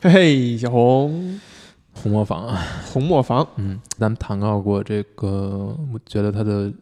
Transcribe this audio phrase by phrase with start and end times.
[0.00, 1.40] 嘿嘿，小红，
[1.92, 6.72] 红磨坊啊，红磨坊，嗯，咱们谈到过这个，我觉得他的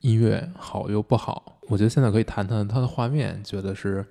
[0.00, 1.58] 音乐好又不好。
[1.68, 4.02] 我觉得现在可以谈谈他的画面，觉得是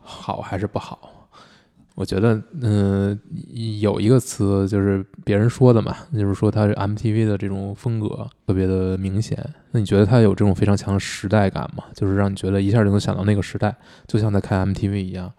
[0.00, 1.28] 好还是不好？
[1.96, 3.18] 我觉得，嗯、
[3.80, 9.36] 有一个词就是别人说的嘛，就是说他是 MTV 的这种风格特别的明显。
[9.72, 11.82] 那你觉得他有这种非常强的时代感吗？
[11.94, 13.74] 就是让你觉得一下就能想到那个时代，
[14.06, 15.32] 就像在看 MTV 一样，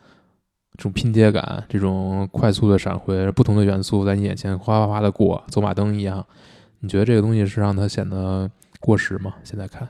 [0.77, 6.23] 这种拼接感，这种快速的闪回，不同的元素在你眼前哗哗哗的过，走马灯一样。
[6.79, 8.49] 你觉得这个东西是让它显得
[8.79, 9.33] 过时吗？
[9.43, 9.89] 现在看，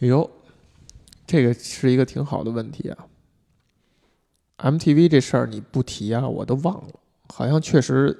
[0.00, 0.30] 哎呦，
[1.26, 3.06] 这个是一个挺好的问题啊。
[4.58, 7.00] MTV 这事儿你不提啊，我都忘了。
[7.32, 8.16] 好像确实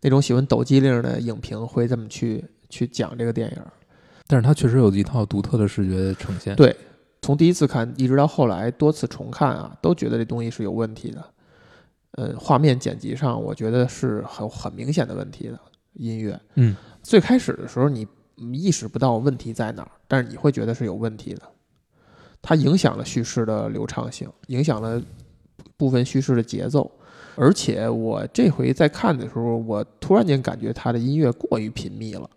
[0.00, 3.62] 那种喜欢抖机灵的影评会这么去去讲这个电影。
[4.26, 6.56] 但是它确实有一套独特的视觉呈现。
[6.56, 6.74] 对
[7.26, 11.24] 从第一次看一直到后来多次重看啊，都觉得这东西是有问题的。
[12.12, 15.58] 呃，画面剪辑上我觉得是很很明显的问题的。
[15.94, 18.06] 音乐，嗯，最开始的时候你
[18.52, 21.42] 意识不到问题在哪儿，但是你会觉得是有问题的。
[22.40, 25.02] 它影响了叙事的流畅性，影响了
[25.76, 26.88] 部分叙事的节奏。
[27.34, 32.30] 而且我这回在看的时候，我突然间感觉它的音乐过于频密了。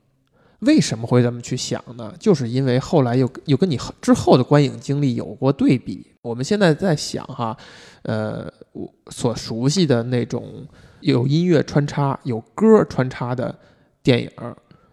[0.59, 2.13] 为什么会这么去想呢？
[2.19, 6.05] 就是因为后来又又跟你之后的观影经历有过对比。
[6.21, 7.55] 我们现在在想哈，
[8.03, 10.67] 呃，我所熟悉的那种
[10.99, 13.57] 有音乐穿插、有歌穿插的
[14.03, 14.29] 电影，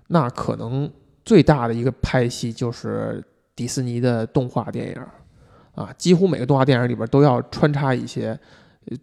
[0.07, 0.89] 那可能
[1.25, 3.23] 最大的一个派系就是
[3.57, 5.03] 迪士尼的动画电影
[5.75, 8.39] 啊，几乎每个动画电影里边都要穿插一些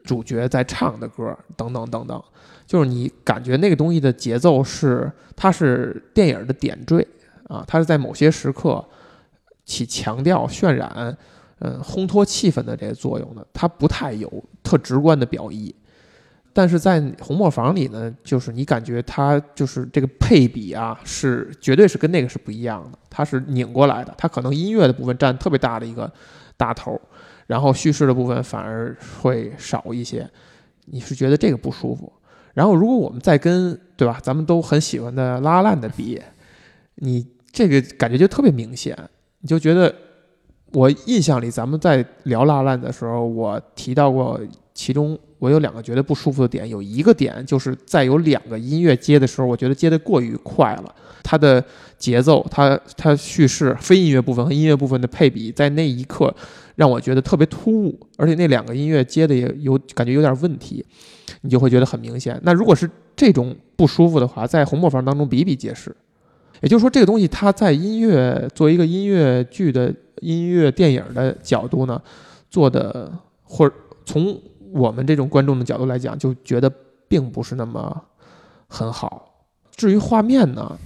[0.03, 2.23] 主角在唱的歌，等等等等。
[2.66, 7.06] 就是你感觉那个东西的节奏是，它是电影的点缀
[7.48, 8.84] 啊，它是在某些时刻
[9.66, 11.16] 起强调、渲染、
[11.59, 14.31] 嗯烘托气氛的这个作用的，它不太有
[14.64, 15.73] 特直观的表意。
[16.56, 26.11] 但是在红磨坊里呢，就是你感觉它就是这个配比啊，是绝对是跟那个是不一样的，它是拧过来的，它可能音乐的部分占特别大的一个
[26.55, 26.99] 大头，
[27.48, 30.30] 然后叙事的部分反而会少一些，
[30.86, 32.11] 你是觉得这个不舒服。
[32.54, 36.21] 然后，如果我们再跟对吧，咱们都很喜欢的拉烂的比，
[36.95, 38.95] 你这个感觉就特别明显，
[39.39, 39.93] 你就觉得
[40.71, 44.39] 我印象里，咱们在聊拉烂的时候，我提到过，
[44.75, 51.64] 其中我有两个觉得不舒服的点，有一个点就是在有两个音乐接的时候，我觉得接的过于快了，它的
[51.98, 56.31] 节奏、它它叙事、非音乐部分和音乐部分的配比，在那一刻
[56.76, 60.86] 让我觉得特别突兀，而且那两个音乐接的也有感觉有点问题。
[61.42, 62.39] 你就会觉得很明显。
[62.44, 65.94] 那如果是这种不舒服的话，在红磨坊当中比比皆是。
[66.61, 72.02] 也就是说，这个东西它在音乐作为一个音乐剧的音乐电影的角度呢，
[72.50, 73.11] 做的
[73.44, 74.40] 或者从
[74.72, 76.72] 我们这种观众的角度来讲，就觉得
[77.10, 78.02] 并不是那么
[78.67, 79.45] 很好。
[79.76, 80.78] 至于画面呢，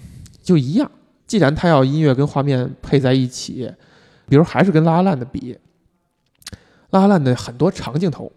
[0.41, 0.89] 就一样。
[1.27, 3.71] 既然它要音乐跟画面配在一起，
[4.27, 5.55] 比如还是跟拉拉烂的比，
[6.91, 8.31] 拉拉烂的很多长镜头，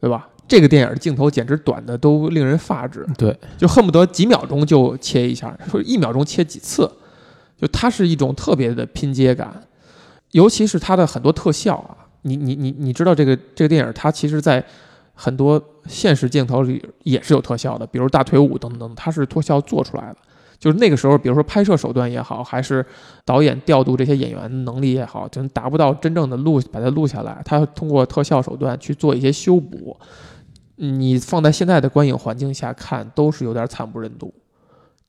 [0.00, 0.28] 对吧？
[0.48, 6.90] 这个电影的镜头简直短的都令人发指，对，就恨不得几秒钟就切一下，或者一秒钟切几次，
[7.56, 9.62] 就它是一种特别的拼接感，
[10.32, 14.64] 尤其是它的很多特效啊，你你你你知道这个这个电影它其实在
[15.14, 20.16] 很多现实镜头里也是有特效的，比如大腿舞等等，它是特效做出来的。
[20.60, 22.84] 就是那个时候，比如说拍摄手段也好，还是
[23.24, 29.98] 导演调度这些演员能力也好，就达不到真正的录把它录下来，他通过特效手段去做一些修补。
[30.76, 34.32] 你放在现在的观影环境下看，都是有点惨不忍睹。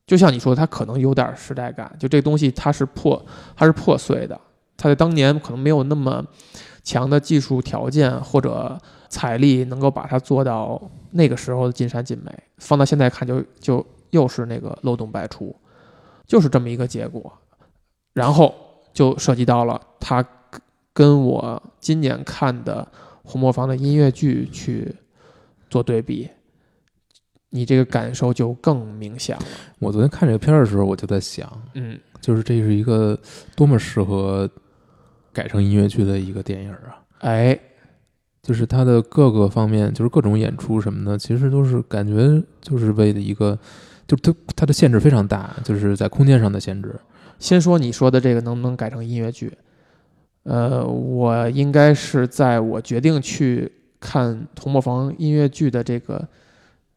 [0.07, 3.23] 就像你说，它可能有点时代感，就这东西它是破，
[3.55, 4.39] 它是破碎的。
[4.75, 6.25] 它在当年可能没有那么
[6.83, 12.31] 强的技术条件或者财力，能够把它做到那个时候的尽善尽美。
[12.57, 15.53] 放到现在看，就就又是那个漏洞百出，
[16.25, 17.33] 就是这么一个结果。
[18.13, 18.53] 然后
[18.93, 20.25] 就涉及到了他
[20.93, 22.87] 跟我今年看的
[23.23, 24.95] 红磨坊的音乐剧去。
[25.69, 26.29] 做对比，
[27.51, 29.43] 你这个感受就更明显了。
[29.79, 33.17] 我昨天看这个片儿的时候，我就在想，嗯，就是这是一个
[33.55, 34.49] 多么适合
[35.31, 37.01] 改成音乐剧的一个电影啊！
[37.19, 37.57] 哎，
[38.43, 43.57] 就是它的各个方面，就是各种演出什么的，其实都是感觉就是为了一个，
[44.15, 46.99] 就它它的限制非常大，就是在空间上的限制。
[47.39, 49.57] 先说你说的这个能不能改成音乐剧？
[50.43, 53.71] 呃，我应该是在我决定去。
[54.03, 56.27] 看红磨坊音乐剧的这个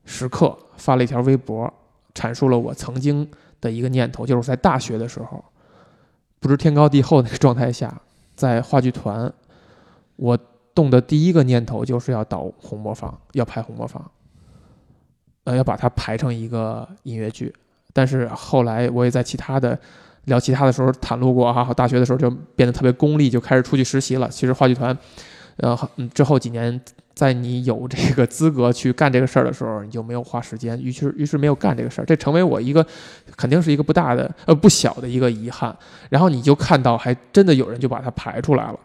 [0.06, 1.70] 时刻，发了一条微博，
[2.14, 3.28] 阐述了我曾经
[3.60, 5.44] 的一个念头，就是在大学的时候，
[6.40, 8.00] 不知天高地厚那个状态下，
[8.34, 9.30] 在话剧团，
[10.16, 10.34] 我
[10.74, 14.10] 动的第一个念头就是要导红磨坊，要拍红磨坊，
[15.44, 17.52] 呃，要把它排成一个音乐剧。
[17.92, 19.78] 但是后来我也在其他的
[20.24, 24.28] 聊其他的时候袒露过哈，大学的时候就变得特别功利，就开始出去实习了。
[24.28, 24.96] 其实话剧团，
[25.58, 26.80] 呃，嗯之后几年，
[27.14, 32.84] 在你有这个资格去干这个事儿的时候，你就没有花时间，于是于是没有干这个事儿，这成为我一个
[33.36, 35.76] 肯定是一个不大的呃不小的一个遗憾。
[36.08, 38.80] 然后你就看到，还真的有人就把它排出来了，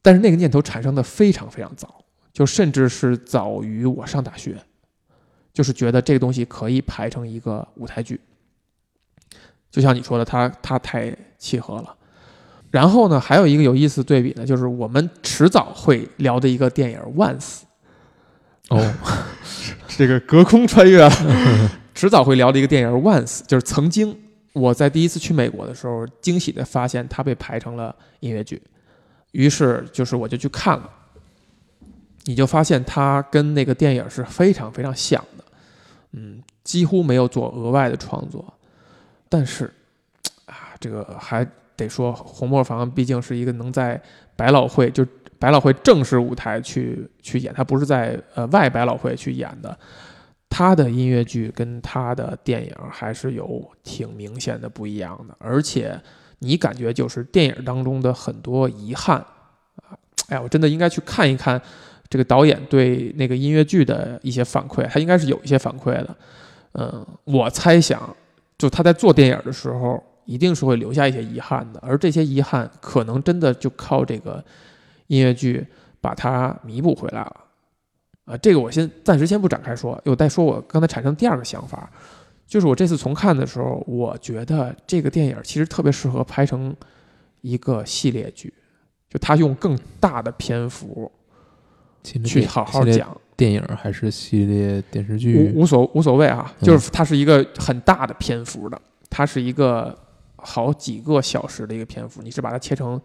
[0.00, 2.02] 但是那个念头产生的非常非常早，
[2.32, 4.56] 就甚至是早于我上大学，
[5.52, 8.20] 就是觉得这个东西可以排成一个舞台剧。
[9.70, 11.94] 就像你说的，它它太契合了。
[12.70, 17.60] 然后呢，还有一个有意思对比呢，就是我们迟早会聊的一个电影《Once》
[18.68, 18.94] 哦，
[19.88, 21.10] 这个隔空穿越了
[21.94, 24.14] 迟早会聊的一个电影《Once》，就是曾经
[24.52, 28.62] 我在第一次去美国的时候，惊喜的发现它被排成了音乐剧，
[29.32, 30.90] 于是就是我就去看了，
[32.28, 35.44] 你就发现它跟那个电影是非常非常像的，
[36.12, 38.44] 嗯，几乎没有做额外的创作，
[39.30, 39.64] 但是
[40.44, 43.98] 啊，这个还得说红磨坊毕竟是一个能在
[44.36, 45.06] 百老汇就
[45.38, 49.78] 百老汇正式舞台去去演，它不是在呃外百老汇去演的。
[50.50, 55.98] 他的音乐剧跟他的电影还是有挺明显的不一样的，而且
[56.40, 59.16] 你感觉就是电影当中的很多遗憾。
[59.76, 59.96] 啊，
[60.28, 61.58] 哎呀，我真的应该去看一看
[62.10, 66.16] 这个导演对那个音乐剧的一些反馈，他应该是有一些反馈的。
[66.72, 68.14] 嗯，我猜想，
[68.56, 74.44] 就他在做电影的时候，一定是会留下一些遗憾的，而这些遗憾可能真的就靠这个
[75.08, 75.66] 音乐剧
[76.00, 77.36] 把它弥补回来了。
[78.26, 81.90] 啊，这个我先暂时先不展开说，有再说我刚才产生第二个想法，
[82.46, 86.76] 就是我这次重看的时候，我觉得这个电影其实特别适合拍成
[87.40, 88.52] 一个系列剧，
[89.08, 91.10] 就他用更大的篇幅
[92.02, 99.96] 去好好讲电影还是系列电视剧，无无所无所谓啊，就是它是一个很大的篇幅的，它是一个
[100.36, 103.00] 好几个小时的一个篇幅，你是把它切成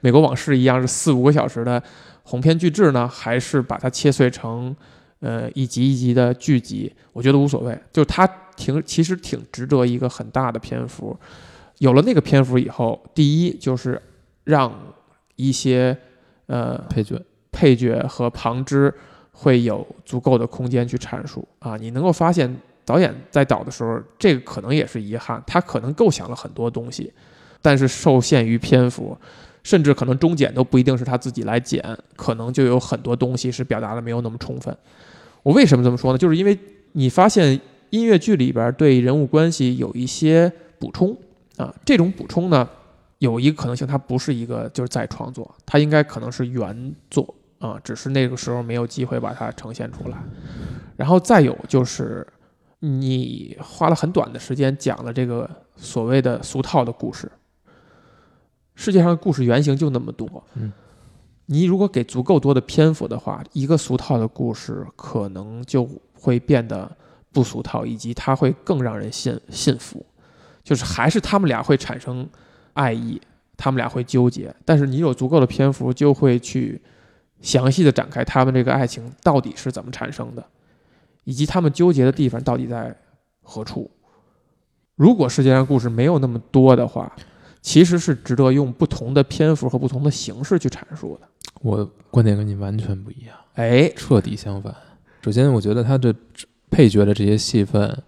[0.00, 1.80] 美国往事一样是四五个小时的
[2.24, 4.74] 鸿篇巨制呢，还是把它切碎成
[5.20, 6.92] 呃一集一集的剧集？
[7.12, 8.26] 我觉得无所谓，就它
[8.56, 11.16] 挺其实挺值得一个很大的篇幅。
[11.78, 14.00] 有了那个篇幅以后，第一就是
[14.44, 14.72] 让
[15.36, 15.96] 一些
[16.46, 17.20] 呃配角、
[17.62, 18.92] 配角和旁支
[19.30, 21.76] 会有足够的空间去阐述啊。
[21.76, 22.52] 你能够发现
[22.84, 27.12] 导演在导的时候，这个可能也是遗憾，他可能构想了很多东西，
[27.60, 29.16] 但是受限于篇幅。
[29.62, 31.80] 甚至可能中剪都不一定是他自己来剪，
[32.16, 34.76] 可能就有很多东西是表达的没有那么充分。
[35.44, 36.18] 我为什么这么说呢？
[36.18, 36.58] 就是因为
[36.94, 37.60] 你发现
[37.90, 40.50] 音乐剧里边对人物关系有一些
[40.80, 41.16] 补充
[41.58, 42.68] 啊，这种补充呢，
[43.18, 47.32] 有一个可能性，它不是一个就是再创作，它应该可能是原作
[47.62, 50.18] 啊，只是那个时候没有机会把它呈现出来。
[50.96, 52.26] 然后再有就是
[52.80, 57.30] 你花了很短的时间讲了这个所谓的俗套的故事。
[58.74, 60.72] 世界上的故事原型就那么多，嗯，
[61.46, 66.90] 你如果给足够多的篇幅的话，一个俗套的故事可能就会变得
[67.32, 70.04] 不俗套，以及它会更让人信信服。
[70.64, 72.28] 就是还是他们俩会产生
[72.72, 73.20] 爱意，
[73.56, 76.80] 他们俩会纠结，但是你有足够的篇幅，就会去
[77.42, 80.42] 详细的展开他们这个爱情到底是怎么产生的，
[81.24, 82.96] 以及他们纠结的地方到底在
[83.42, 83.90] 何处。
[84.94, 87.14] 如果世界上故事没有那么多的话，
[87.60, 91.28] 其实是值得用不同的篇幅和不同的形式去阐述的。
[91.60, 94.74] 我观点跟你完全不一样，哎，彻底相反。
[95.22, 96.14] 首先，我觉得他的
[96.70, 98.02] 配角的这些戏份，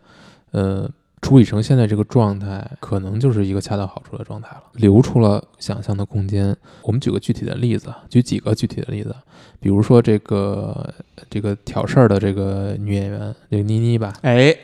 [0.51, 0.91] 呃，
[1.25, 6.55] 处理成现在这个状态，可能就是一个恰到好处的状态了，留出了想象的空间。
[6.83, 9.17] 我们举个具体的例子，举几个具体的例子，
[9.59, 10.93] 比如说这个
[11.31, 14.55] 这个挑事儿的这个女演员，这个妮妮吧，哎。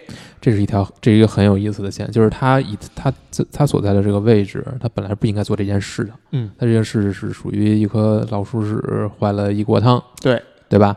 [0.43, 3.13] 这是一条，这是一个很有意思的线，就是她以她
[3.53, 6.13] 她所在的这个位置，她本来不应该做这件事的。
[6.31, 10.97] 嗯，她这件事是属于一颗老鼠屎坏了一锅汤，对对吧？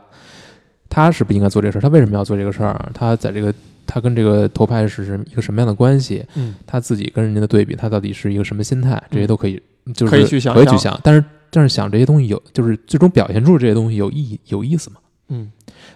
[0.87, 2.89] 她是不应该做这事儿，她为什么要做这个事儿？
[2.93, 3.53] 她在这个
[3.85, 6.25] 他跟这个头牌是一个什么样的关系？
[6.35, 9.01] 嗯，他自己跟人家的对比，他到底是一个什么心态？
[9.11, 9.61] 这些都可以，
[9.93, 10.99] 就是可以去想，可以去想。
[11.03, 14.97] 但是但是想这些东西有，就是最终表现出这些东西有意义有意思吗？
[15.29, 15.51] 嗯，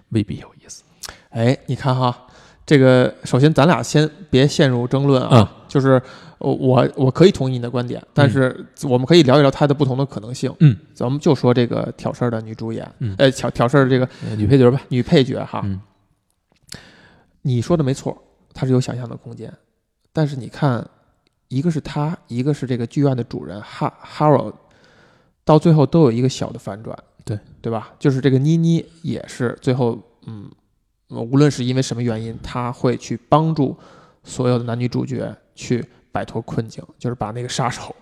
[0.10, 0.84] 未必有意思。
[1.29, 2.24] 哎，你看哈。
[2.65, 5.50] 这个首先，咱俩先别陷入争论啊。
[5.70, 6.01] 就是
[6.38, 10.53] 我我可以同意你的观点，但是我们可以聊一聊它的不同的可能性。
[10.60, 15.62] 嗯，咱们就说这个挑事儿的女主演，嗯，呃，挑挑事儿的这个女配角吧，女配角哈。
[15.63, 15.79] 嗯，
[17.48, 18.22] 你说的没错，
[18.54, 19.51] 它是有想象的空间。
[20.12, 20.86] 但是你看，
[21.48, 24.54] 一个是他，一个是这个剧院的主人哈 Harold，
[25.46, 27.94] 到最后都有一个小的反转，对对吧？
[27.98, 30.51] 就是这个妮妮也是最后，嗯，
[31.08, 33.77] 无论是因为什么原因，他会去帮助
[34.24, 37.96] 所有的男女主角去摆脱困境，就是把那个杀手，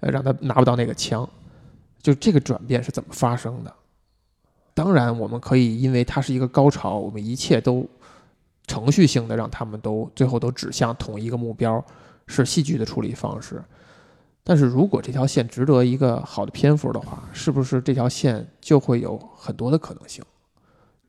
[0.00, 1.26] 呃，让他拿不到那个枪。
[2.02, 3.74] 就这个转变是怎么发生的？
[4.74, 7.86] 当然，我们可以因为它是一个高潮，我们一切都
[8.70, 11.84] 程序性的让他们都最后都指向同一个目标，
[12.28, 13.60] 是戏剧的处理方式。
[14.44, 20.22] 但是如果这条线值得一个好的篇幅的话，是不是这条线就会有很多的可能性？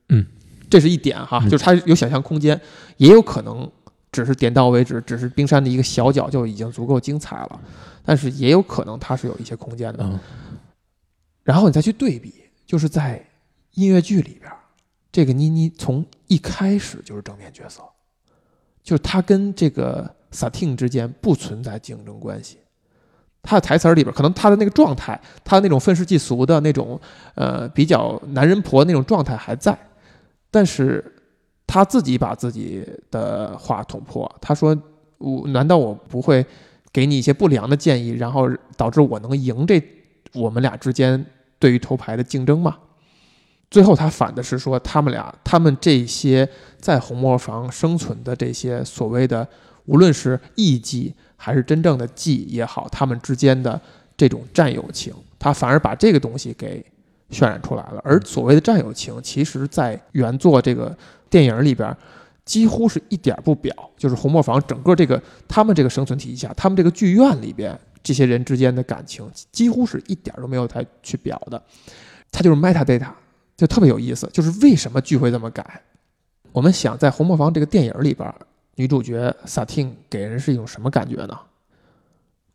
[0.08, 0.26] 嗯，
[0.68, 2.60] 这是一点哈，嗯就是它有想象空间，
[2.96, 3.70] 也有可能
[4.10, 7.60] 只是点到为止，只是冰山的一个小角就已经足够精彩了。
[8.04, 10.02] 但是也有可能它是有一些空间的。
[10.02, 10.18] 嗯
[11.44, 13.20] 然后你再去对比，就是在
[13.72, 14.56] 音乐剧里边儿，
[15.12, 17.82] 这个妮妮从一开始就是正面角色，
[18.82, 22.56] 就是她跟这个萨汀之间不存在竞争关系。
[23.42, 26.98] 她的台词里边，可能她的那个状态，她那种愤世嫉俗的那种，
[27.34, 29.76] 呃，比较男人婆那种状态还在，
[30.50, 31.04] 但是
[31.66, 34.80] 她自己把自己的话捅破，她说
[35.18, 36.46] ：“我难道我不会
[36.90, 39.82] 给你一些不良的建议，然后导致我能赢这
[40.32, 41.26] 我们俩之间
[41.58, 42.78] 对于头牌的竞争吗。
[43.72, 46.46] 最后他反的是说，他们俩，他们这些
[46.78, 49.48] 在红磨坊生存的这些所谓的，
[49.86, 53.80] 无论是艺妓还是真正的妓也好，他们之间的
[54.14, 56.84] 这种战友情，他反而把这个东西给
[57.30, 58.00] 渲染出来了。
[58.04, 60.94] 而所谓的战友情，其实在原作这个
[61.30, 61.96] 电影里边，
[62.44, 71.62] 几乎是一点不表，就是红磨坊整个这个他们这个生存体系下，他们这个剧院里边这些人之间的感情几乎是一点都没有太去表的，
[72.30, 73.08] 它就是 metadata，
[73.62, 74.28] 就特别有意思。
[74.32, 75.80] 就是为什么剧会这么改？
[76.50, 78.28] 我们想在《红磨坊》这个电影里边，
[78.74, 81.38] 女主角萨汀给人是一种什么感觉呢？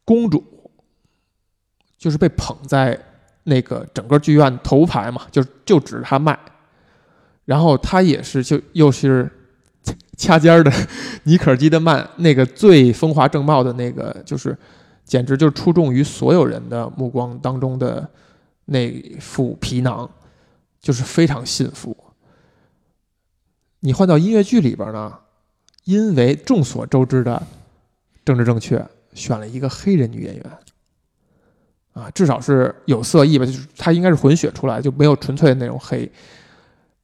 [0.03, 0.43] 公主，
[1.97, 2.99] 就是被捧在
[3.45, 6.37] 那个整个剧院头牌嘛，就就指着她卖，
[7.45, 9.31] 然后她也是就又是
[10.17, 10.69] 掐尖儿的
[11.23, 14.57] 尼可基德曼那个最风华正茂的那个，就是
[15.05, 18.05] 简直就是出众于所有人的目光当中的
[18.65, 20.09] 那副皮囊，
[20.81, 21.95] 就是非常信服。
[23.79, 25.19] 你换到音乐剧里边呢，
[25.83, 27.41] 因为众所周知的
[28.25, 30.57] 政治正确，选了一个黑人女演员，
[31.93, 36.11] 啊，至少是有色艺吧，就是她应该是混血出来，就没有纯粹的那种黑。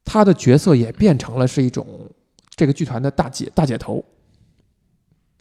[0.03, 1.87] 她的角色也变成了是一种
[2.49, 4.03] 这个剧团的大姐大姐头，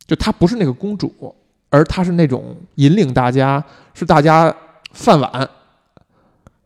[0.06, 1.34] 就她不是那个公主，
[1.70, 4.54] 而她是那种引领大家，是大家
[4.92, 5.50] 饭碗，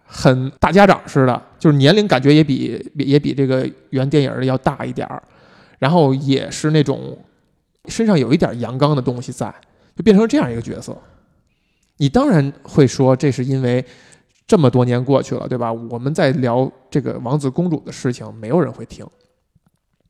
[0.06, 5.22] 很大家长似的，就是年龄感觉也比也比这个原电影的要大一点儿，
[5.78, 7.18] 然后也是那种
[7.86, 9.52] 身上有一点阳刚的东西在，
[9.96, 10.96] 就变成这样一个角色。
[11.98, 13.84] 你当然会说，这是因为
[14.46, 15.72] 这么多年过去了，对吧？
[15.72, 19.04] 我们在聊这个王子公主的事情，没有人会听。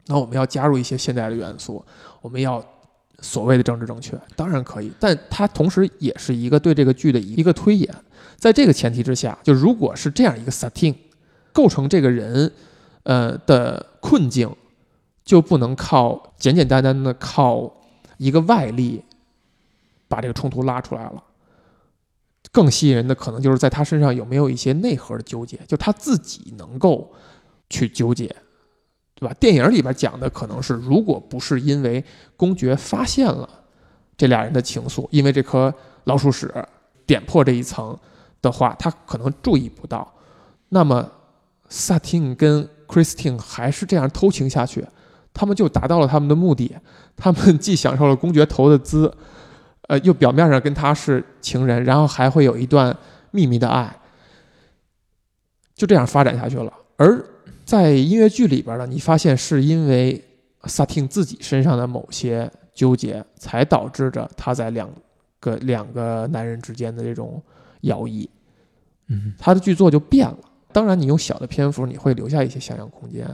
[0.07, 1.85] 那我们要加入一些现代的元素，
[2.21, 2.65] 我们要
[3.21, 7.89] 所谓的政治正确，当然可以，但它同时也是一个对这个剧的一个推演。
[8.37, 10.95] 在这个前提之下，就如果是这样一个 setting
[11.53, 12.53] 构成这个人
[13.03, 14.55] 呃的困境，
[15.25, 17.73] 就不能靠简简单单的靠
[18.19, 19.03] 一个外力
[20.07, 21.23] 把这个冲突拉出来了。
[22.53, 27.13] 更吸引人的可能就是在他身上有没有一些内核的纠结，就他自己能够
[27.69, 28.27] 去纠结，
[29.15, 29.35] 对吧？
[29.41, 32.03] 电影里边讲的可能是，如果不是因为
[32.37, 33.49] 公爵发现了
[34.17, 35.75] 这俩人的情愫，因为这颗
[36.05, 36.51] 老鼠屎
[37.05, 37.99] 点破这一层
[38.47, 40.11] 的话，他可能注意不到。
[40.69, 41.11] 那么
[41.69, 44.87] 萨汀跟 Christine 还是这样偷情下去，
[45.35, 46.77] 他们就达到了他们的目的。
[47.17, 49.13] 他们既享受了公爵头的资，
[49.89, 52.97] 呃，又表面上跟他是情人，然后还会有一段
[53.31, 53.99] 秘密的爱，
[55.75, 56.73] 就这样发展下去了。
[56.97, 57.25] 而
[57.65, 60.23] 在音乐剧里边呢，你发现是因为
[60.65, 64.89] 萨汀自己身上的某些纠结，才导致着他在两
[65.41, 67.43] 个两个男人之间的这种
[67.83, 68.29] 摇曳，
[69.09, 70.39] 嗯，他的剧作就变了。
[70.73, 73.27] 当然，你用小的篇幅，你会留下一些想象空间。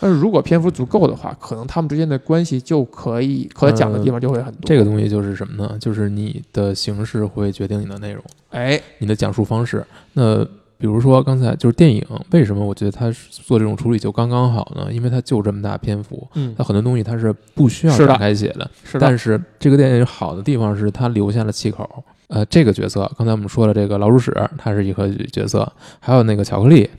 [0.00, 4.62] 但是如果篇幅足够的话，可能他们之间的关系就可以可讲的地方就会很多。
[4.64, 5.78] 这个东西就是什么呢？
[5.78, 9.86] 就是你的形式会决定你的内容，哎，你的讲述方式。
[10.14, 10.44] 那
[10.76, 14.92] 比如说刚才就是电影，为什么我觉得他做这种处理就刚刚好呢？
[14.92, 18.68] 因为它就这么大篇幅，嗯它，很多东西它是不需要展开写的。
[18.82, 22.02] 是的，但是这个电影好的地方是它留下了气口。
[22.34, 26.90] 呃，这个角色刚才我们说了，这个老鼠屎，它是一个角色，还有那个巧克力，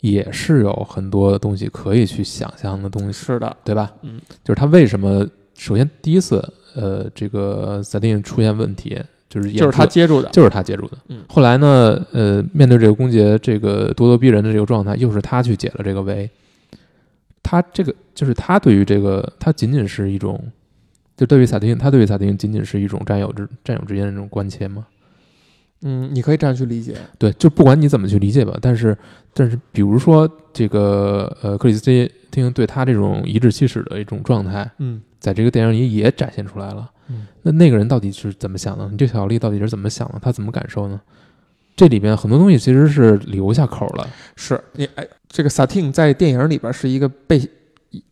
[0.00, 3.92] 也是有很多东西可以去想象的东西，是的，对吧？
[4.02, 5.24] 嗯，就是他为什么
[5.56, 6.42] 首先第一次，
[6.74, 10.98] 呃，这个萨丁出现问题，就是就是他接住的，就是他接住的。
[11.06, 16.28] 嗯后来呢，呃，面对这个公爵这个咄咄逼人的这个状态，又是他去解了这个围。
[17.40, 20.42] 他这个就是他对于这个，他仅仅是一种，
[21.20, 24.86] 就对于萨丁，他对于萨丁仅仅是一种战友之战友之间的那种关切吗？
[25.82, 28.96] 嗯，你可以这样去理解，对，就不管你怎么去理解吧，但是
[29.34, 36.90] 但是，比如说这个呃，克里斯汀对他这种颐指气使的一种状态，嗯在这个电影里也展现出来了。
[37.10, 38.88] 嗯那那个人到底是怎么想的？
[38.88, 40.18] 你这小丽到底是怎么想的？
[40.22, 40.98] 他怎么感受呢？
[41.76, 44.08] 这里边很多东西其实是留下口了。
[44.36, 47.38] 是你哎，这个萨汀在电影里边是一个被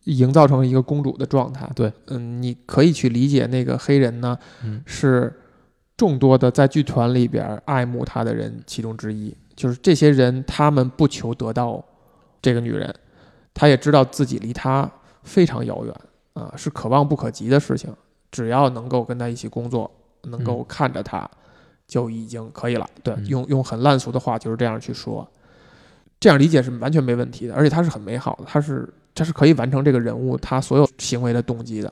[0.05, 1.69] 营造成一个公主的状态。
[1.75, 5.33] 对，嗯，你可以去理解那个黑人呢嗯是
[5.95, 9.35] 众多的在剧团里边爱慕他的人其中之一。
[9.55, 11.83] 就是这些人，他们不求得到
[12.41, 12.93] 这个女人，
[13.53, 14.89] 他也知道自己离她
[15.23, 15.93] 非常遥远
[16.33, 17.93] 啊，是可望不可及的事情。
[18.31, 19.91] 只要能够跟他一起工作，
[20.23, 21.29] 能够看着她，
[21.85, 22.87] 就已经可以了。
[23.03, 25.29] 对，嗯用用很烂俗的话就是这样去说。
[26.21, 28.87] 这样理解是完全没问题的，而且它是很美好的，它是
[29.19, 31.91] 它是可以完成这个人物他所有行为的动机的。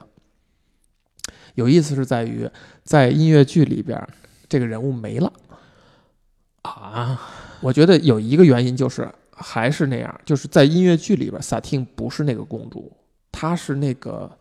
[1.56, 2.50] 有意思是在于，
[2.86, 4.02] 在音乐剧里边，
[4.48, 5.34] 这个人物没了。
[6.62, 7.20] 啊，
[7.60, 12.90] 我觉得有一个原因就是还是那样，就是在音乐剧里边，萨汀不是那个公主，
[13.30, 14.32] 她是那个，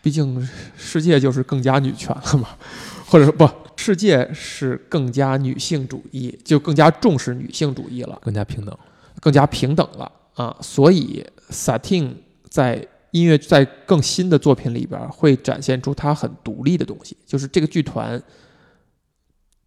[0.00, 2.50] 毕竟世界就是更加女权了嘛，
[3.10, 8.16] 或者说不，世界是更加女性主义，就更加重视女性主义了。
[8.22, 8.78] 更加平等。
[9.20, 18.20] 更加平等了啊，所以萨汀在音乐在更新的作品里边会展现出他很独立的东西，就是这个剧团，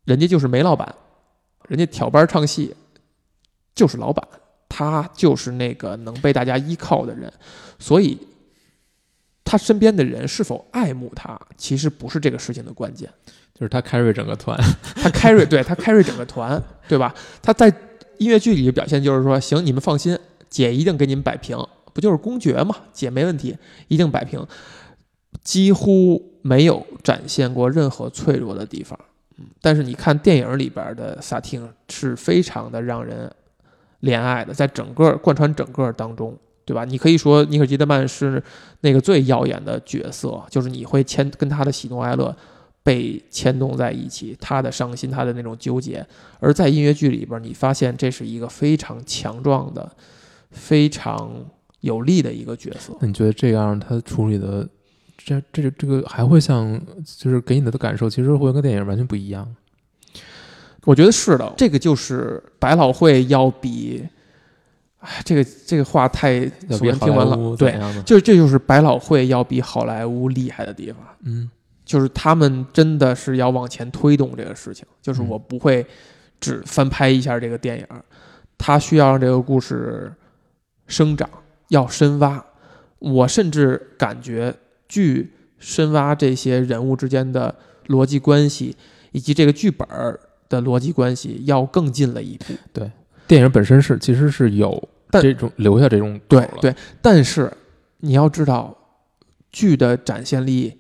[0.06, 0.94] 人家就是煤老板，
[1.68, 2.76] 人家挑班唱戏
[3.74, 4.28] 就是老板，
[4.68, 7.32] 他就是那个能被大家依靠的人，
[7.80, 8.18] 所以
[9.44, 13.10] 他身边的人是否爱慕他，其实不是这个事情的关键。
[13.54, 14.56] 就是他 carry 整个团，
[15.02, 17.16] 他 carry 对他 carry 整个团，对吧？
[17.42, 17.68] 他在
[18.20, 20.16] 音乐剧里的表现就是说，行，你们放心，
[20.50, 21.58] 姐一定给你们摆平，
[21.94, 24.46] 不就是公爵嘛，姐没问题，一定摆平，
[25.44, 29.00] 几乎没有展现过任何脆弱的地方。
[29.38, 33.32] 嗯，但是你看电影里边的萨汀是非常的让人
[34.02, 36.86] 怜爱的，在整个贯穿整个当中，对吧？
[36.86, 38.42] 你可以说尼克基德曼是
[38.82, 42.36] 那个最耀眼的角色，就是你会牵跟他的喜怒哀乐
[42.84, 46.06] 被牵动在一起，他的伤心，他的那种纠结。
[46.40, 49.92] 而在音乐剧里边，你发现这是一个非常强壮的、
[50.52, 51.32] 非常
[51.82, 52.96] 有力的一个角色。
[53.02, 54.68] 那你觉得这样他处理的，
[55.18, 56.80] 这这这个还会像，
[57.18, 59.56] 就是给你的感受，其实会跟电影完全不一样。
[60.86, 64.08] 我觉得是的，这个就是百老汇要比，
[65.00, 71.02] 哎，这个这个话太听完了对，就这就是百老汇要比好莱坞厉害的地方。
[71.24, 71.50] 嗯
[71.84, 75.86] 就是他们真的是要往前推动这个事情，就是嗯我不会
[76.40, 77.86] 只翻拍一下这个电影，
[78.58, 80.12] 他需要让这个故事
[80.88, 81.30] 生长，
[81.70, 82.44] 要深挖。
[83.00, 84.56] 我甚至感觉
[84.88, 87.56] 剧深挖这些人物之间的
[87.88, 88.76] 逻辑关系，
[89.12, 90.20] 以及这个剧本儿
[90.50, 92.54] 的逻辑关系，要更近了一步。
[92.74, 92.92] 对
[93.28, 97.52] 电影本身是其实是有但这种留下这种，对对，但是
[98.00, 98.76] 你要知道，
[99.52, 100.80] 剧的展现力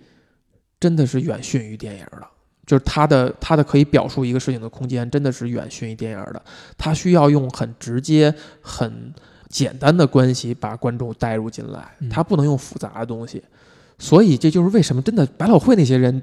[0.79, 2.27] 真的是远逊于电影的，
[2.65, 6.41] 就是它的它的可以表述一个事情的空间真的是远逊于电影的。
[6.77, 9.13] 它需要用很直接、很
[9.57, 13.41] 简单的关系把观众带入进来他，不能用复杂的东西。
[13.97, 16.21] 所以这就是为什么真的百老汇那些人，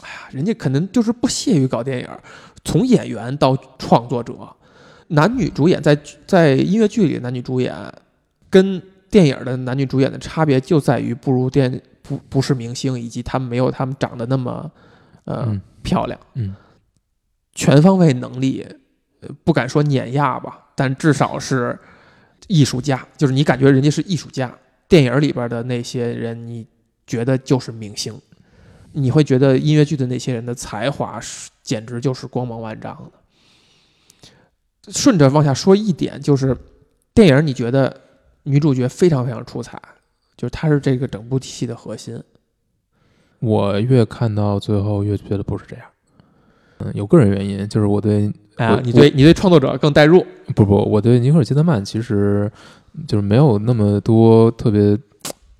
[0.00, 2.08] 哎呀，人家可能就是不屑于搞电影，
[2.64, 4.34] 从演员到创作者，
[5.08, 7.74] 男女主演在在音乐剧里男女主演
[8.48, 14.70] 跟电影的男女主演的差别就在于不如电不不是明星，以及他们没有他们长得那么
[15.24, 15.60] 呃、嗯。
[15.82, 16.54] 漂亮，嗯，
[17.54, 18.66] 全方位能力，
[19.22, 21.78] 呃不敢说碾压吧，但至少是
[22.50, 24.52] 艺术家，就是你感觉人家是艺术家。
[24.88, 26.66] 电影里边的那些人，你
[27.06, 28.20] 觉得就是明星，
[28.90, 34.92] 你会觉得音乐剧的那些人的才华是简直就是光芒万丈的。
[34.92, 36.56] 顺着往下说一点，就是
[37.14, 38.00] 电影你觉得
[38.42, 39.80] 女主角非常非常出彩，
[40.36, 42.20] 就是她是这个整部戏的核心。
[43.38, 45.86] 我越看到最后越觉得不是这样。
[46.78, 52.50] 嗯，有个人原因，就是我对我，哎呀你对你对创作者更代入，不不，我对尼克尔基德曼其实
[53.06, 54.98] 就是没有那么多特别，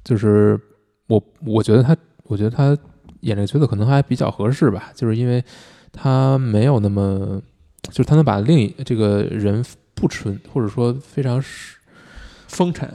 [0.05, 0.61] 就是
[1.09, 2.77] 我我觉得他，我觉得他
[3.21, 5.43] 演这个角色可能还比较合适吧，就是因为
[5.93, 7.41] 他没有那么，
[7.91, 11.77] 就是他能把另一这个人不纯或者说非常是
[12.51, 12.87] 风尘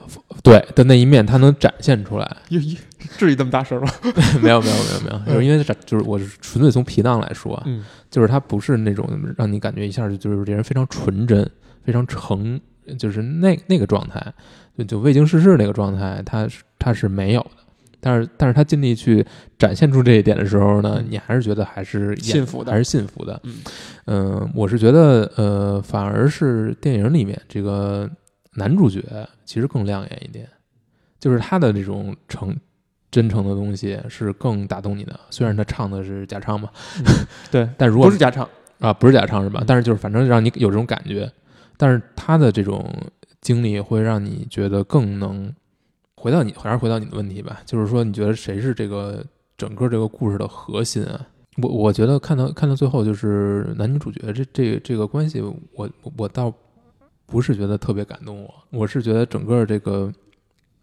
[0.43, 2.37] 对的那一面，他能展现出来。
[3.17, 3.87] 至于这么大声吗？
[4.41, 11.49] 没有没有没有没有，就是因为这就是我是纯粹从皮囊来说，嗯就是他不是那种让你感觉一下就就是这人非常纯真、
[11.83, 12.59] 非常诚，
[12.97, 14.33] 就是那那个状态，
[14.77, 17.49] 就就未经世事那个状态，他是他是没有的。
[18.01, 19.25] 但是但是他尽力去
[19.57, 23.39] 展现出这一点的时候呢，嗯你还是觉得还是演信服的还是信服的。
[23.43, 23.55] 嗯
[24.05, 28.07] 嗯，我是觉得呃，反而是电影里面这个
[28.55, 29.03] 男主角
[29.45, 30.49] 其实更亮眼一点，
[31.19, 32.55] 就是他的这种诚
[33.11, 35.19] 真诚的东西是更打动你的。
[35.29, 36.69] 虽然他唱的是假唱嘛，
[37.51, 38.47] 对， 但如果不是假唱，
[38.79, 39.65] 啊，不是假唱是吧嗯？
[39.67, 41.31] 但是就是反正让你有这种感觉，
[41.77, 42.93] 但是他的这种
[43.41, 45.53] 经历会让你觉得更能
[46.15, 49.23] 回到你，还是回到你的问题吧，就是说你觉得谁是这个
[49.57, 51.27] 整个这个故事的核心啊？
[51.61, 56.53] 我我觉得看到看到最后就是男女主角这这这个关系，我我我倒
[57.25, 60.11] 不是觉得特别感动我，我是觉得整个这个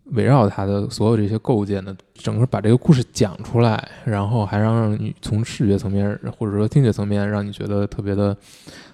[0.06, 8.36] 围绕他的所有这些构建的，整个把这个故事讲出来，然后还让你从视觉层面或者说听觉层面让你觉得特别的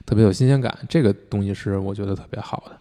[0.04, 2.78] 特别有新鲜感，这个东西是我觉得特别好的。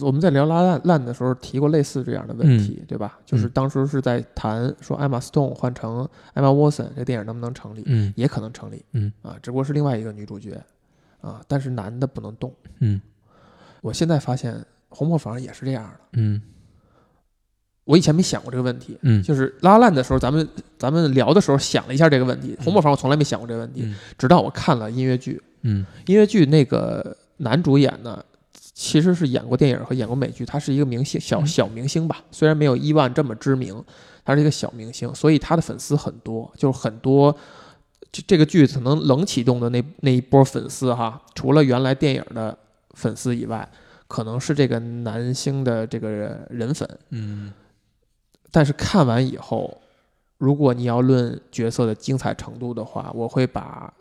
[0.00, 3.16] 我们在聊拉烂烂的时候提过类似这样的问题，对吧？
[3.24, 10.60] 就是当时是在谈说艾玛斯通换成艾玛沃森这电影能不能成立，嗯也可能成立，嗯啊，只不过是另外一个女主角
[11.20, 12.52] 啊，但是男的不能动。
[12.80, 13.00] 嗯
[13.80, 16.40] 我现在发现红磨坊也是这样的，嗯
[17.84, 18.98] 我以前没想过这个问题。
[19.02, 20.46] 嗯就是拉烂的时候，咱们
[20.78, 22.56] 咱们聊的时候想了一下这个问题。
[22.62, 25.40] 红磨坊我从来没想过这个问题，嗯直到我看了音乐剧。
[25.62, 28.22] 嗯音乐剧那个男主演呢，
[28.74, 33.82] 其实是演过电影和演过美剧，他是一个明星小嗯小明星吧，虽然没有伊万这么知名，
[34.24, 37.34] 他是一个小明星，所以他的粉丝很多，就是很多。
[38.10, 42.56] 这这个剧可能冷启动的那那一波粉丝哈，除了原来电影的
[42.98, 43.66] 粉丝以外，
[44.08, 46.10] 可能是这个男星的这个
[46.50, 46.86] 人粉。
[47.10, 47.52] 嗯
[48.50, 49.80] 但是看完以后，
[50.38, 53.92] 如果你要论角色的精彩程度的话，我会把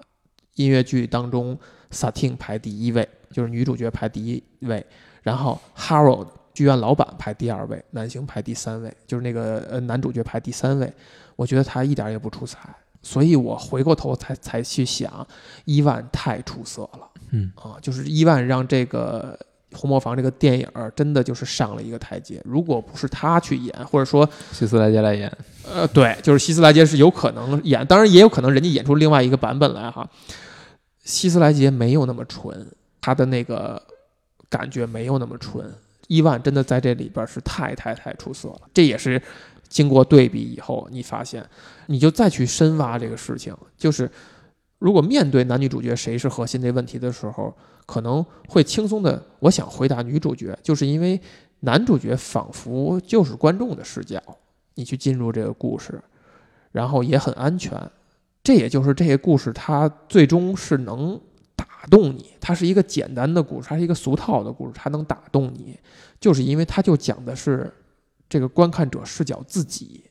[0.55, 1.57] 音乐剧当中
[1.91, 4.83] Satin 排第一位，就是女主角排第一位，
[5.21, 10.91] 然后 Harold 剧院老板排第二位，男星排第三位，就是那个呃男主角排第三位。
[11.35, 15.27] 我觉得他一点也不出彩，所以我回过头才才去想，
[15.65, 17.77] 伊万太出色了嗯啊！
[17.81, 19.37] 就是伊万让这个。
[19.73, 25.31] 红磨坊这个电影儿真的就是上了一个台阶，如果不是他去演，或者说希斯莱杰来演。
[25.69, 30.09] 呃，对，就是希斯莱杰是有可能演，当然也有可能人家演出另外一个版本来哈。
[31.03, 32.65] 希斯莱杰没有那么纯，
[33.01, 33.79] 他的那个
[34.49, 35.69] 感觉没有那么纯。
[36.07, 39.21] 伊万真的在这里边是太太太出色了，这也是
[39.67, 41.45] 经过对比以后，你发现，
[41.87, 44.09] 你就再去深挖这个事情，就是
[44.79, 47.51] 如果面对男女主角谁是核心这问题的时候，
[47.85, 51.19] 可能会轻松的，我想回答女主角，就是因为
[51.61, 54.21] 男主角仿佛就是观众的视角，
[54.75, 55.99] 你去进入这个故事，
[56.71, 57.75] 然后也很安全。
[58.43, 61.19] 这也就是这些故事它最终是能
[61.55, 65.79] 打动你，它是一个简单的故事，它是一个俗套的故事，它能打动你，
[66.19, 67.73] 就是因为它就讲的是
[68.29, 70.03] 这个观看者视角自己。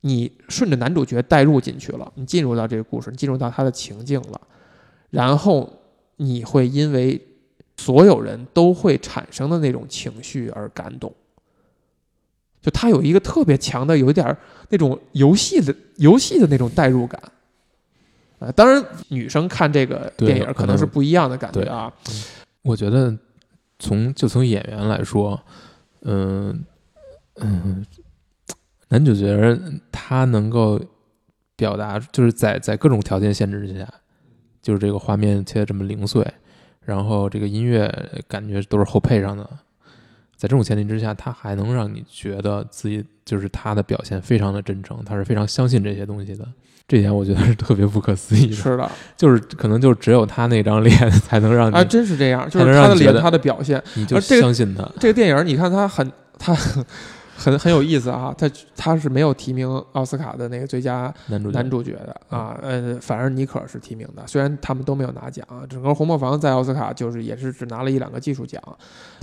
[0.00, 4.40] 你顺着男主角带入进去了，你进入到这个故事，你进入到他的情境了，
[5.10, 5.68] 然后
[6.16, 7.20] 你会因为
[7.76, 11.12] 所有人都会产生的那种情绪而感动。
[12.60, 14.36] 就他有一个特别强的，有一点儿
[14.68, 17.20] 那种游戏的游戏的那种代入感。
[18.40, 21.92] 啊，当然，女生看这个电影可能可能是不一样的感觉啊。
[22.62, 23.16] 我觉得
[23.78, 25.40] 从就从演员来说，
[26.02, 26.64] 嗯
[27.36, 27.84] 嗯，
[28.88, 29.58] 男主角
[29.92, 30.80] 他能够
[31.56, 33.86] 表达，就是在在各种条件限制之下，
[34.62, 36.26] 就是这个画面切的这么零碎，
[36.80, 37.92] 然后这个音乐
[38.26, 39.44] 感觉都是后配上的，
[40.36, 46.46] 在这种前提之下，他还能让你觉得自己就是他的表现非常的真诚，他是非常相信这些东西的。
[46.86, 53.82] 这一点我觉得是特别不可思议的，是的，就是可能就只有他那张脸才能让你，啊，真是这样，就才是他的脸，他的表现。
[53.92, 54.90] 你就相信他。
[54.98, 56.56] 这个电影，你看他很他
[57.38, 68.60] 很很有意思啊，他他是没有提名奥斯卡的那个最佳男主角男主角的啊，呃，反而尼可是提名的，虽然他们都没有拿奖，整个红磨坊在奥斯卡就是也是只拿了一两个技术奖，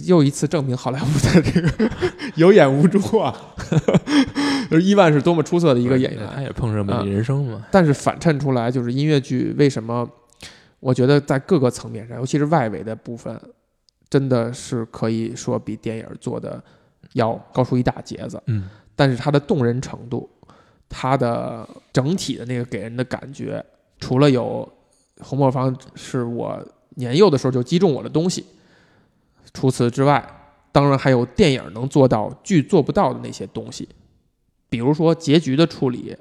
[0.05, 1.91] 又一次证明好莱坞的这个
[2.35, 3.35] 有眼无珠啊，
[4.71, 7.65] 就是伊万是多么出色的一个演员，他也碰上美丽人生嘛。
[7.69, 10.09] 但是反衬出来就是音乐剧为什么，
[10.79, 13.37] 我觉得在各个层面上，尤其是外围的部分，
[14.09, 16.63] 真的是可以说比电影做的
[17.15, 18.41] 要高出一大截子。
[18.45, 20.29] 嗯但是它的动人程度，
[20.87, 23.61] 它的整体的那个给人的感觉，
[23.99, 24.65] 除了有
[25.19, 28.45] 红磨坊是我年幼的时候就击中我的东西，
[29.53, 30.25] 除此之外，
[30.71, 33.89] 当然还有电影能做到剧做不到的那些东西，
[34.69, 36.15] 比如说结局的处理，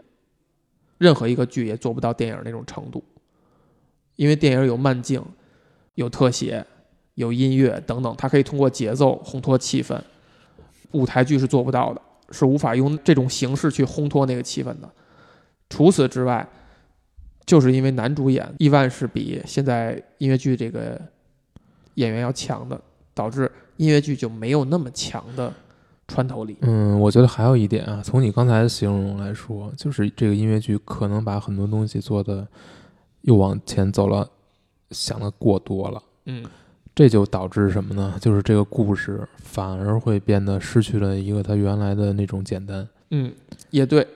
[0.98, 3.04] 任何一个剧也做不到电影那种程度，
[4.16, 5.24] 因为电影有慢镜、
[5.94, 6.66] 有特写、
[7.14, 10.00] 有音乐等等，它可以通过节奏烘托气氛，
[10.94, 14.88] 舞台剧是做不到的，是无法用这种形式去烘托那个气氛的。
[15.68, 16.48] 除此之外，
[17.44, 21.00] 就是因为男主演伊万是比现在音乐剧这个
[21.94, 22.80] 演员要强的，
[23.12, 25.52] 导致音乐剧就没有那么强的
[26.09, 26.57] 穿透力。
[26.62, 32.46] 嗯，我觉得还有一点啊，从你刚才的形容来说，就是这个音乐剧可能把很多东西做的
[33.22, 34.28] 又往前走了，
[34.90, 36.44] 想的过多了，嗯
[36.94, 38.14] 这就导致什么呢？
[38.20, 42.87] 就是这个故事反而会变得失去了一个它原来的那种简单。
[43.11, 43.33] 嗯，
[43.70, 44.07] 也对，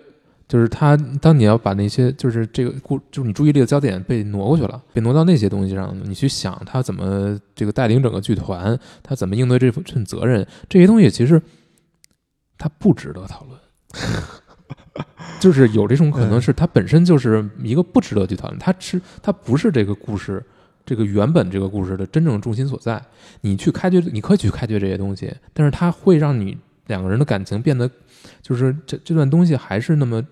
[0.46, 11.40] 就是它，当你要把那些就是这个故，就是你注意力的焦点被挪过去了，被挪到那些东西上，你去想他怎么这个带领整个剧团，他怎么应对这份责任，这些东西其实
[12.56, 13.58] 它不值得讨论。
[15.40, 20.44] 就是有这种可能是它本身就是一个不值得去讨论，它是它不是这个故事
[20.88, 22.98] 这个原本这个故事的真正重心所在。
[23.42, 27.90] 你去开掘，你可以去开掘这些东西，但是它会让你两个人的感情变得，
[28.40, 30.26] 就是这这段东西还是那么，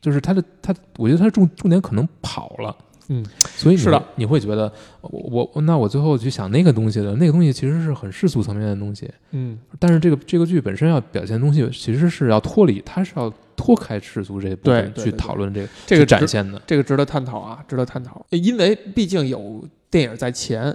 [0.00, 2.76] 就是它的它，我觉得它重重点可能跑了。
[3.08, 3.22] 嗯，
[3.56, 16.60] 所以你是的，你会觉得我我那我最后去想那个东西的那个东西其实是很世俗层面的东西，嗯但是这个这个剧本身要表现的东西其实是要脱离，它是要脱开世俗这一部分去讨论这个这个展现的。
[16.66, 20.74] 这个值得探讨啊，值得探讨，因为毕竟有电影在前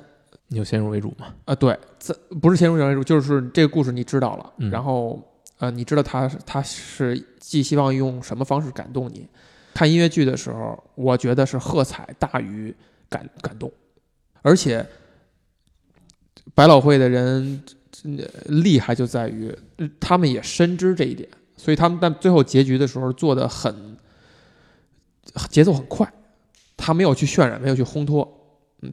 [0.49, 1.27] 你就先入为主嘛？
[1.45, 5.19] 啊、对，这不是先入为主，就是这个故事你知道了，嗯然后
[5.57, 9.27] 呃，你知道他他是寄希望用什么方式感动你。
[9.73, 12.75] 看音乐剧的时候，我觉得是喝彩大于
[13.09, 13.71] 感感动，
[14.41, 14.85] 而且
[16.53, 17.63] 百老汇的人
[18.45, 19.55] 厉害就在于
[19.99, 23.97] 他们也深知这一点，所以他们在最后结局的时候做的很
[25.49, 26.11] 节奏很快，
[26.75, 28.27] 他没有去渲染，没有去烘托。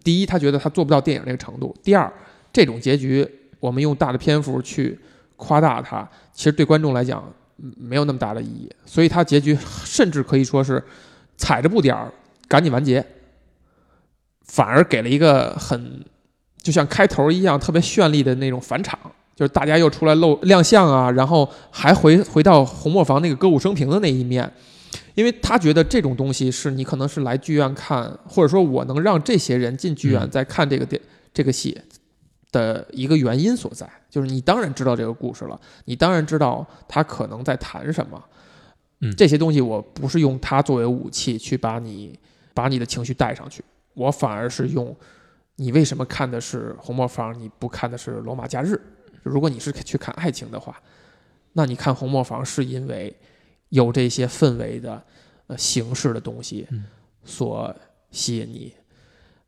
[0.03, 2.12] 第一，他觉得他做不到电影那个程度；第二，
[2.53, 3.29] 这种结局
[3.61, 4.99] 我们用大的篇幅去
[5.37, 8.71] 夸大它，其实对观众来讲没有那么大的意义。
[8.85, 10.83] 所以他结局甚至可以说是
[11.37, 12.12] 踩着步点儿
[12.49, 13.05] 赶紧完结，
[14.45, 16.05] 反而给了一个很
[16.62, 18.99] 就像开头一样特别绚丽的那种返场，
[19.35, 24.51] 就是大家又出来露亮相啊，然后还回回到红磨坊那个歌舞升平的那一面。
[25.14, 31.01] 因为他觉得这种东西是你可能是来剧院看，或者说我能让这些人进剧院嗯再看这个电、
[31.33, 31.77] 这个戏
[32.57, 38.25] 的一个原因所在，就是你当然知道这个故事了，你当然知道他可能在谈什么，
[39.01, 42.19] 嗯这些东西我不是用它作为武器去把你
[42.55, 44.97] 把你的情绪带上去，我反而是用
[45.57, 48.81] 你为什么看的是红磨坊，你不看的是罗马假日？
[49.23, 50.81] 如果你是去看爱情的话，
[51.53, 53.14] 那你看红磨坊是因为
[53.69, 55.03] 有这些氛围的
[55.49, 56.85] 呃形式的东西嗯
[57.25, 57.75] 所
[58.11, 58.73] 吸引你。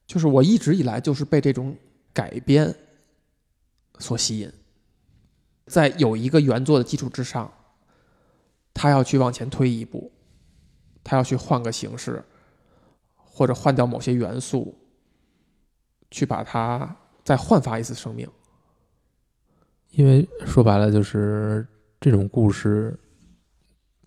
[0.06, 1.76] 就是我一直以来就是被这种
[2.12, 2.74] 改编
[3.98, 4.52] 所吸引，
[5.66, 7.52] 在有一个原作的基础之上，
[8.72, 10.12] 他要去往前推一步，
[11.02, 12.24] 他要去换个形式，
[13.14, 14.78] 或者换掉某些元素，
[16.10, 18.28] 去把它再焕发一次生命。
[19.90, 21.66] 因为说白了就是
[22.00, 22.98] 这种故事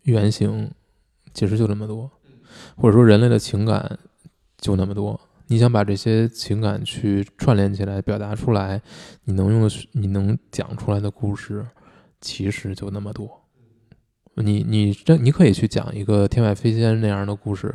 [0.04, 0.71] 原型
[1.34, 2.10] 其实就那么多，
[2.75, 3.99] 或者说人类的情感
[4.58, 5.19] 就那么多。
[5.51, 8.81] 你想把这些情感去串联起来、表达出来，
[9.25, 11.65] 你能用的、你能讲出来的故事，
[12.21, 13.29] 其实就那么多。
[14.35, 17.69] 你你这你可以去讲一个天外飞仙那样的故事，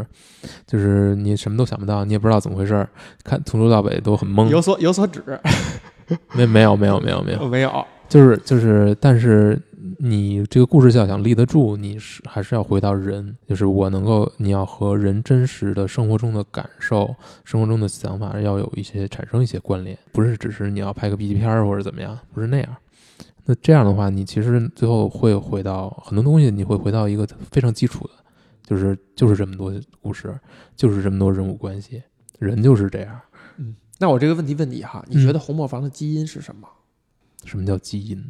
[0.66, 2.88] 就是你什么都想不到，你也不知道怎么回事儿，
[3.22, 4.48] 看从头到尾都很懵。
[4.48, 5.22] 有所有所指，
[6.32, 9.60] 没没有没有没有没有，没有， 就是就是，但是
[9.98, 22.76] 你这个故事要想立得住，你是还是要回到人，就是我能够，你要和人真实的生活中的感受、生活中的想法要有一些产生一些关联，不是只是你要拍个 B 级片儿或者怎么样，不是那样。
[23.44, 28.11] 那这样的话，你其实最后会回到很多东西，你会回到一个非常基础的，
[28.64, 30.38] 就是就是这么多故事，
[30.74, 32.02] 就是这么多人物关系，
[32.38, 33.20] 人就是这样。
[33.59, 36.68] 嗯那我这个问题问你哈，你觉得红磨坊的基因是什么？
[37.44, 38.22] 什么叫基因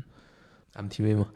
[0.77, 1.29] ？MTV 吗？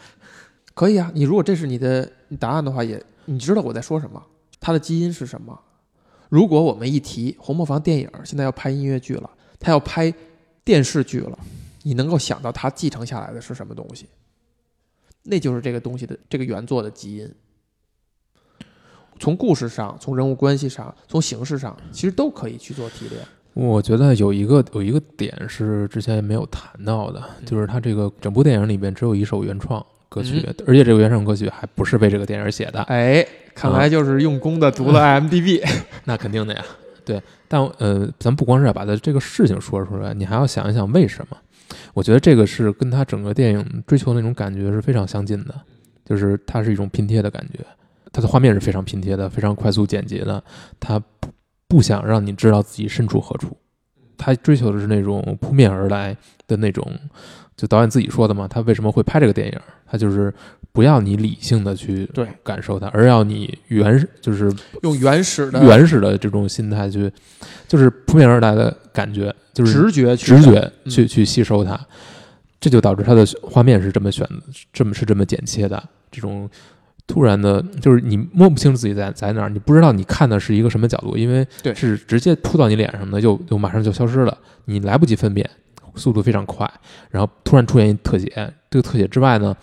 [0.75, 4.25] 可以啊，你如果这是你的答案的话，也你知道我在说什么，
[4.61, 5.61] 它的基因是什么？
[6.29, 10.15] 如果我们一提红磨坊电影现在要拍音乐剧了，它要拍
[10.65, 11.39] 电视剧了，
[11.83, 14.07] 你能够想到它继承下来的是什么东西？
[15.25, 17.35] 那就是这个东西的这个原作的基因。
[19.19, 23.21] 从故事上，从人物关系上，从形式上，其实都可以去做提炼。
[23.69, 32.81] 我觉得有一个有一个点是之前没有谈到的，就是它这个整部电影里边只有一首原创歌曲，而且这个原创歌曲还不是为这个电影写的。
[32.85, 35.63] 哎，看来就是用功的读了 IMDB，
[36.05, 36.65] 那肯定的呀。
[37.05, 41.37] 对，但呃，咱不光是要把它这个事情说出来，你还要想一想为什么。
[41.93, 45.55] 我觉得这个是跟他整个电影追求那种感觉是非常相近的，
[46.05, 47.59] 就是它是一种拼贴的感觉，
[48.13, 50.43] 它的画面是非常拼贴的，非常快速简洁的，
[50.79, 51.03] 它
[51.71, 53.57] 不不想让你知道自己身处何处，
[54.19, 56.15] 他追求的是那种扑面而来
[56.49, 56.85] 的那种，
[57.57, 59.59] 就导演自己说的嘛，他为什么会拍这个电影？
[59.87, 60.35] 他就是
[60.73, 64.53] 不要你理性的去对感受它，而要你原始，就是
[64.83, 67.11] 用原始的原始的这种心态去，
[67.69, 69.35] 就是扑面而来的感觉。
[69.55, 71.79] 就是直觉，直觉去去吸收它，
[72.61, 74.29] 这就导致他的画面是这么选，
[74.73, 75.83] 这么是这么剪切的。
[76.11, 76.51] 这种
[77.11, 81.45] 突然的，就是你摸不清自己在在哪儿，你不知道你看的是一个什么角度，因为
[81.75, 85.49] 是直接扑到你脸上的，就就马上就消失了，你来不及分辨，
[85.97, 86.71] 速度非常快。
[87.11, 88.31] 然后突然出现一特写，
[88.71, 89.57] 这个特写之外呢，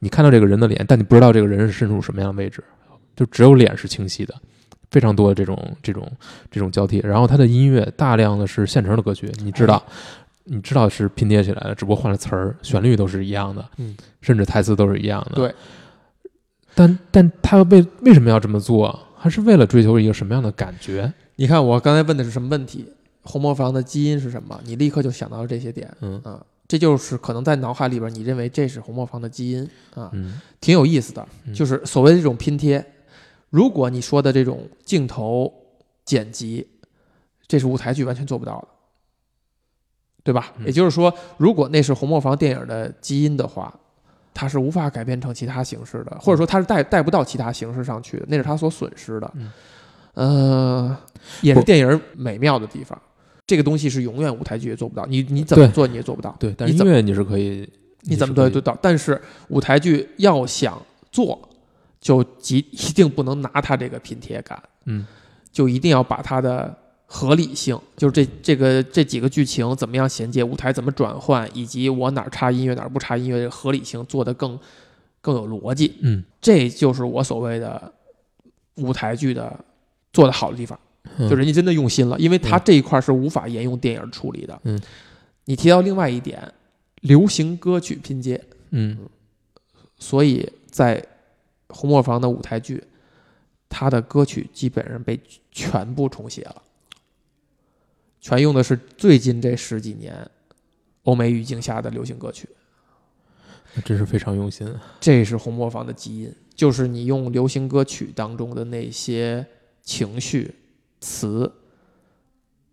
[0.00, 2.62] 你看到这个人的脸，但你不知道这个人是身处什么样的位置，
[3.16, 4.34] 就只有脸是清晰的。
[4.90, 6.10] 非常多的这种这种
[6.50, 9.80] 这种交替，然后它的音乐大量的是现成的歌曲，你知道，
[10.42, 15.36] 你知道是拼贴起来的，只不过换了词儿，旋律都是一样的，嗯，甚至台词都是一样的。
[15.36, 15.54] 对，
[16.74, 18.98] 但但他为为什么要这么做？
[19.16, 21.12] 还是为了追求一个什么样的感觉？
[21.36, 22.86] 你看我刚才问的是什么问题？
[23.22, 24.58] 红磨坊的基因是什么？
[24.64, 29.62] 你立刻就想到了这些点，嗯啊，这就是可能在脑海里边你认为这是红磨坊的基因
[29.94, 32.84] 啊，嗯，挺有意思的，就是所谓的这种拼贴。
[33.50, 35.52] 如果你说的这种镜头
[36.04, 36.66] 剪辑，
[37.46, 38.68] 这是舞台剧完全做不到的，
[40.22, 40.54] 对吧？
[40.64, 43.78] 也就是说，如果那是红磨坊电影的基因的话，
[44.32, 49.32] 它是无法改变成其他形式的，或者说它是带带不到其他形式上去的，那是它所损失的。
[50.14, 50.96] 呃，
[51.40, 53.00] 也是电影美妙的地方。
[53.46, 56.34] 这个东西是永远舞台剧也做不到，你你怎么做你也做不到。
[56.38, 57.68] 对，但音乐你是可以，
[58.02, 58.76] 你怎么做都到？
[58.80, 61.38] 但是舞台剧要想做。
[62.00, 65.06] 就极一定不能拿它这个拼贴感，嗯，
[65.52, 66.74] 就一定要把它的
[67.12, 74.56] 合理性，就是这这个这几个剧情怎么样衔接，舞台怎么转换，以及我哪儿插音乐哪儿不插音乐，合理性做得更
[75.20, 77.92] 更有逻辑，嗯，这就是我所谓的
[78.76, 79.58] 舞台剧的
[80.12, 80.78] 做得好的地方，
[81.28, 84.80] 就人家真的用心了，因为他这一块是无法沿用电影处理的，嗯，
[85.46, 86.52] 你提到另外一点，
[87.00, 88.96] 流行歌曲拼接，嗯，
[89.98, 91.04] 所以在。
[91.72, 92.82] 红磨坊的舞台剧，
[93.68, 95.16] 他的歌曲基本上被
[95.52, 96.60] 全部重写了，
[98.20, 100.28] 全用的是最近这十几年
[101.04, 102.48] 欧美语境下的流行歌曲。
[103.74, 104.72] 那真是非常用心。
[105.00, 109.46] 这是红磨坊的基因，就是你用流行歌曲当中的那些
[109.82, 110.54] 情绪
[111.00, 111.50] 词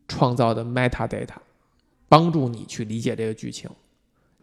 [0.07, 1.35] 创造的 meta data，
[2.09, 3.69] 帮助你去理解这个剧情。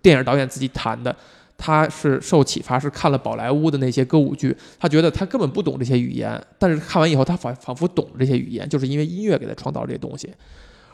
[0.00, 1.14] 电影导演自己谈的。
[1.56, 10.34] 他是受启发，是看了宝莱坞的那些歌舞剧，他觉得他根本不懂这些语言，但是看完以后，他仿仿佛懂这些语言，就是因为音乐给他创造这些东西。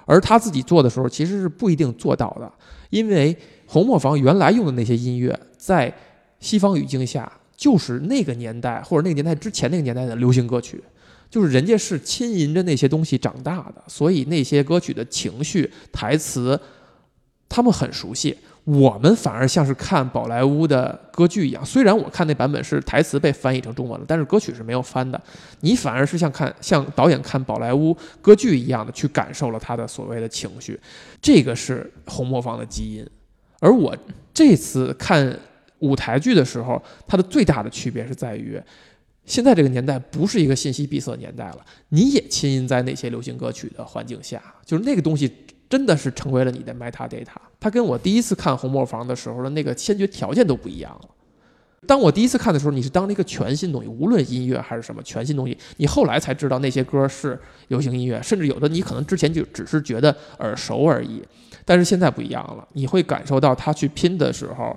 [0.06, 2.52] 而他自己做的时候，其实是不一定做到的，
[2.90, 3.36] 因为
[3.66, 5.92] 红磨坊原来用的那些音乐，在
[6.40, 10.82] 西方语境下，就是那个年代或者那个年代之前那个年代的流行歌曲，
[11.30, 16.58] 就是人家是亲吟着那些东西长大的，所以那些歌曲的情绪、台词，
[17.48, 18.36] 他们很熟悉。
[18.64, 25.20] 我们反而像是看宝莱坞的歌剧一样，虽然我看那版本是台词被翻译成中文了，但是歌曲是没有翻的。
[25.60, 30.78] 你反而是像看像导演看宝莱坞歌剧一样的去感受了他的所谓的情绪，
[31.22, 33.04] 这个是红磨坊的基因。
[33.60, 33.96] 而我
[34.32, 35.36] 这次看
[35.78, 38.60] 舞台剧的时候，它的最大的区别是在于，
[39.24, 45.32] 现在这个年代不是一个信息闭塞年代了，你也浸淫在那些流行歌曲的环境下，就是那个东西。
[45.70, 47.28] 真的是成为了你的 meta data，
[47.60, 51.08] 它跟我第一次看红磨坊的时候的那个先决条件都不一样了。
[51.86, 61.22] 当我第一次看的时候，你是当了一个全新东西，无论音乐还是什么全新东西，你后来才知道那些歌是流行音乐，甚至有的你可能之前就只是觉得耳熟而已。
[61.64, 64.76] 但是现在不一样了，你会感受到他去拼的时候，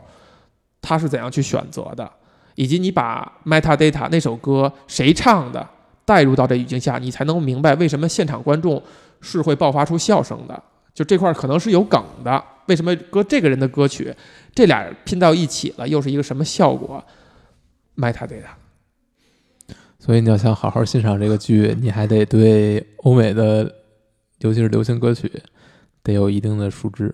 [0.82, 2.10] 他是怎样去选择的，
[2.56, 5.68] 以及你把 meta data 那首歌谁唱的
[6.06, 8.82] 带入到这语境下，你才能明白为什么现场观众
[9.20, 10.64] 是会爆发出笑声的。
[10.94, 14.14] 就这块可能是有梗的，为什么搁这个人的歌曲，
[14.54, 17.04] 这俩拼到一起了，又是一个什么效果
[17.98, 18.54] ？meta data。
[19.98, 23.74] 所以你要想好好欣赏这个剧，你还得对欧美的，
[24.40, 25.32] 尤其是流行歌曲，
[26.04, 27.14] 得有一定的熟知。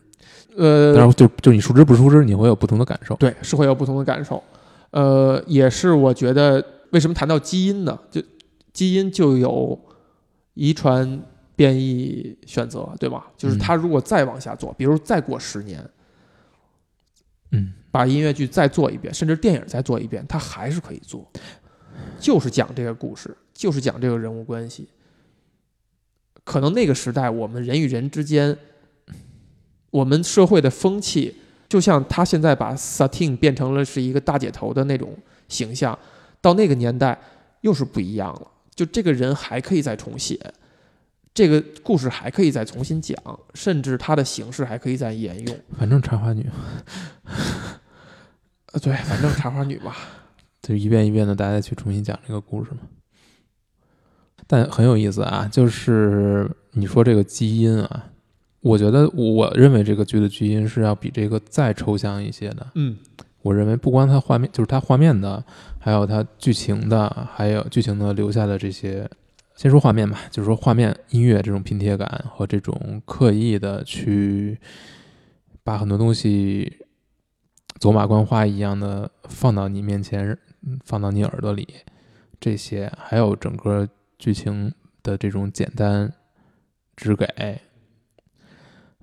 [0.57, 3.15] 呃，然后就就你熟知不熟知，你会有不同的感受。
[3.15, 4.43] 对，是会有不同的感受。
[4.91, 7.97] 呃，也是我觉得为什么谈到基因呢？
[8.11, 8.21] 就
[8.73, 9.79] 基因就有
[10.55, 11.21] 遗传。
[11.59, 13.27] 编译选择，对吧？
[13.35, 15.85] 就是他如果再往下做，比如再过十年，
[17.51, 21.29] 嗯，把音乐剧再做一遍，甚至电影再做一遍，他还是可以做，
[22.17, 24.87] 就是讲这个故事，就是讲这个人物关系。
[26.45, 28.57] 可能那个时代，我们人与人之间，
[29.91, 31.35] 我们社会的风气，
[31.67, 35.13] 就像他现在把 Satine 变成了是一个大姐头的那种
[35.49, 35.99] 形象，
[36.39, 37.19] 到那个年代
[37.59, 38.47] 又是不一样了。
[38.73, 40.39] 就这个人还可以再重写，
[41.39, 43.17] 这个故事还可以再重新讲，
[43.53, 45.57] 甚至它的形式还可以再沿用。
[45.77, 46.45] 反正茶花女，
[48.73, 49.95] 呃， 对，反正茶花女吧，
[50.61, 52.79] 就一遍一遍的大家去重新讲这个故事嘛。
[54.47, 58.07] 但很有意思啊，就是你说这个基因啊，
[58.59, 62.67] 我觉得我认为这个剧的基因是要比这个再抽象一些的。
[62.75, 62.97] 嗯，
[63.43, 65.41] 我认为不光它画面，就是它画面的，
[65.79, 69.09] 还有它剧情的，还有剧情的留下的这些。
[69.59, 74.57] 先说画面吧，就是说画面、音乐这种拼贴感和这种刻意的去
[75.65, 76.77] 把很多东西
[77.77, 80.37] 走马观花一样的放到你面前，
[80.85, 81.67] 放到你耳朵里，
[82.39, 83.85] 这些还有整个
[84.17, 86.09] 剧情的这种简单
[86.95, 87.59] 只给，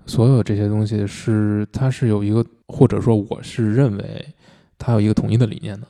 [0.06, 4.26] 所有这些东西是它是有一个，或者说我是认为
[4.78, 5.86] 它有一个统一的理念的。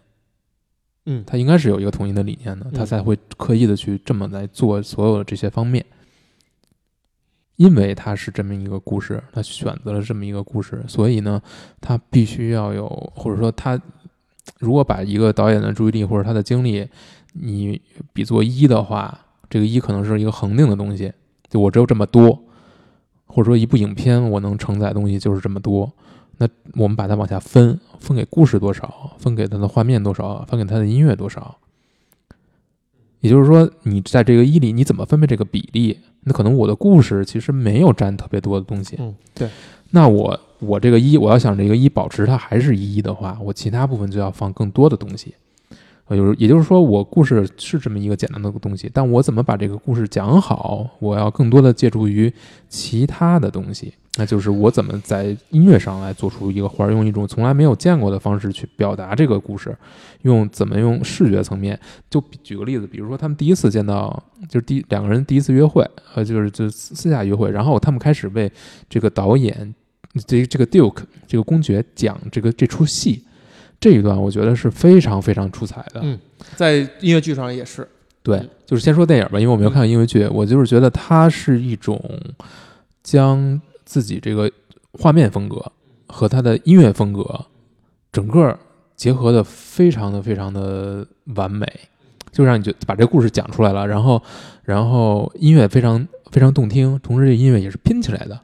[1.07, 5.85] 嗯，他应该是有一个统一的理念的，他才会刻意的去这么来做所有的这些方面。
[7.57, 11.41] 因为他是这么一个故事，他选择了这么一个故事，所以呢，
[11.81, 13.81] 他必须要有，或者说他
[14.59, 16.87] 如果把一个导演的注意力或者他的精力，
[17.33, 17.81] 你
[18.13, 21.11] 比作一的话，这个一可能是一个恒定的东西，
[21.49, 22.43] 就我只有这么多，
[23.25, 25.91] 或者说一部影片我能承载的东西就是这么多。
[26.39, 31.57] 那我们把它往下分，分给故事多少，分给它的画面多少，分给它的音乐多少。
[33.21, 35.99] 也就是说，你在这个一里，你怎么分配这个比例？
[36.21, 38.97] 那可能我的故事其实没有占特别多的东西。
[38.99, 39.49] 嗯，对，
[39.91, 45.35] 那我我这个一，我要想这个一保持它还是一的话，我其他部分就要放更多的东西。
[46.09, 52.33] 呃，就是也就是说，我故事是这么一个简单的东西，但我怎么把这个故事讲好，我要更多的借助于
[52.69, 53.93] 其他的东西。
[54.19, 59.77] 那就是我怎么在音乐上来做出一个花儿，用一种从来没有见过的方式去表达这个故事，
[60.23, 61.79] 用怎么用视觉层面。
[62.09, 68.51] 就举个例子，比如说他们第一次见到，就是第两个人第一次约会，呃，就是就私私下约会，然后他们开始为
[68.89, 69.75] 这个导演，
[70.27, 73.23] 这这个 Duke 这个公爵讲这个这出戏，
[73.87, 76.01] 这一段我觉得是非常非常出彩的。
[76.03, 76.19] 嗯，
[76.57, 77.87] 在音乐剧上也是，
[78.21, 82.03] 对嗯，就是先说电影吧，因为我没有看过音乐剧，我就是觉得它是一种
[83.05, 84.51] 将自己这个
[84.91, 85.65] 画面风格
[86.09, 87.47] 和它的音乐风格
[88.11, 88.59] 整个
[88.97, 91.07] 结合的非常的非常的
[91.37, 91.65] 完美，
[92.33, 94.21] 就让你就把这个故事讲出来了，然后
[94.65, 98.37] 然后音乐非常非常动听，同时这音乐也是拼起来的，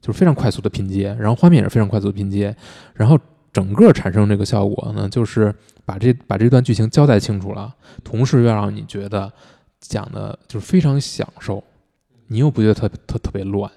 [0.00, 2.56] 就是非常快速的拼接，然后画面也是非常快速的拼接，
[2.94, 3.18] 然后
[3.58, 5.52] 整个产生这个效果呢，就是
[5.84, 9.28] 把这把这段剧情交代清楚了，同时又让你觉得
[9.80, 11.64] 讲的就是非常享受，
[12.28, 13.68] 你又不觉得特特特别乱。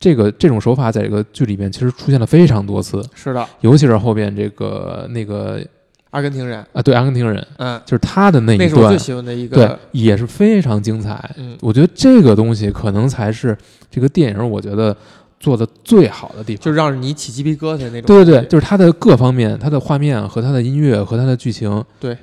[0.00, 5.64] 这个这种手法在这个剧里面其实出现了非常多次，是的，尤其是后边这个那个
[6.10, 11.32] 阿根廷人，啊，对阿根廷人，嗯，就是他的那一那是我最段，喜欢的一对，，也是非常精彩。
[11.36, 13.56] 嗯，我觉得这个东西可能才是
[13.88, 14.96] 这个电影我觉得
[15.42, 16.64] 做的最好的地方。
[16.64, 22.16] 就让你起鸡皮疙瘩那种，对对对，，就是它的各方面，它的画面和它的音乐和它的剧情，对，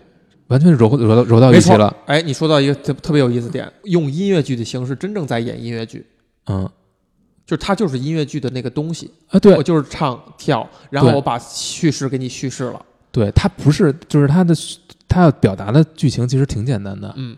[0.47, 1.93] 完全是揉揉到揉到一起了。
[2.05, 6.05] 哎，你说到一个特特别有意思点，用音乐剧的形式真正在演音乐剧，
[6.47, 6.67] 嗯。
[7.45, 9.55] 就是它就是音乐剧的那个东西，啊，对。
[9.55, 12.80] 我就是唱跳，然后我把叙事给你叙事了，
[13.11, 14.53] 对，它不是，就是它的
[15.07, 17.36] 它要表达的剧情其实挺简单的，嗯，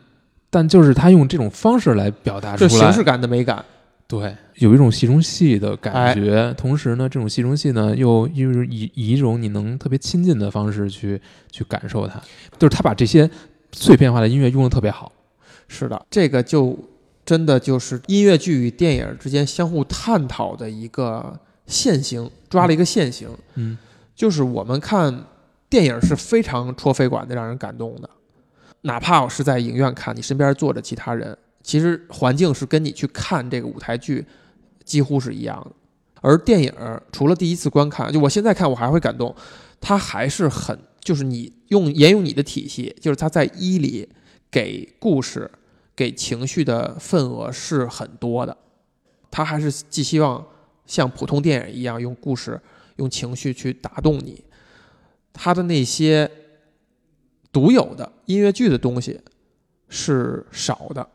[0.49, 3.63] 但就是它用这种方式来表达出来，就形式感的美感，
[4.19, 6.13] 对，有一种戏中戏的感哎。
[6.13, 12.21] 觉，同时呢，这种戏中戏呢，又又是以以一种你能特别亲近的方式去去感受它，
[12.59, 13.29] 就是他把这些
[13.71, 15.11] 碎片化的音乐用的特别好。
[15.67, 16.77] 是的，这个就
[17.25, 23.77] 真的就是音乐剧与电影之间相互探讨的一个线型，抓了一个线型，嗯。
[24.13, 25.25] 就是我们看
[25.67, 28.07] 电影是非常戳肺管的，让人感动的。
[28.81, 34.25] 哪怕我是在影院看，你身边坐着其他人，其实环境是跟你去看这个舞台剧
[34.83, 35.71] 几乎是一样的。
[36.21, 36.71] 而电影
[37.11, 39.35] 除了第一次观看，就我现在看我还会感动，
[39.79, 44.07] 它还是很就是你用沿用你的体系，就是它在一里
[44.51, 45.49] 给故事、
[45.95, 48.55] 给情绪的份额是很多的。
[49.31, 50.45] 它还是寄希望
[50.85, 52.61] 像普通电影一样用故事、
[52.97, 54.43] 用情绪去打动你。
[55.33, 56.29] 它的那些
[57.51, 59.19] 独有的音乐剧的东西
[59.89, 61.09] 是少的，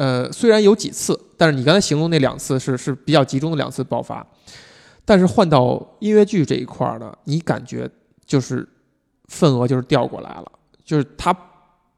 [0.00, 4.26] 呃，虽然有几次，但是你刚才形容那两次是是比较集中的两次爆发，
[5.04, 7.86] 但是换到音乐剧这一块儿呢，你感觉
[8.24, 8.66] 就是
[9.28, 10.50] 份额就是调过来了，
[10.82, 11.36] 就是他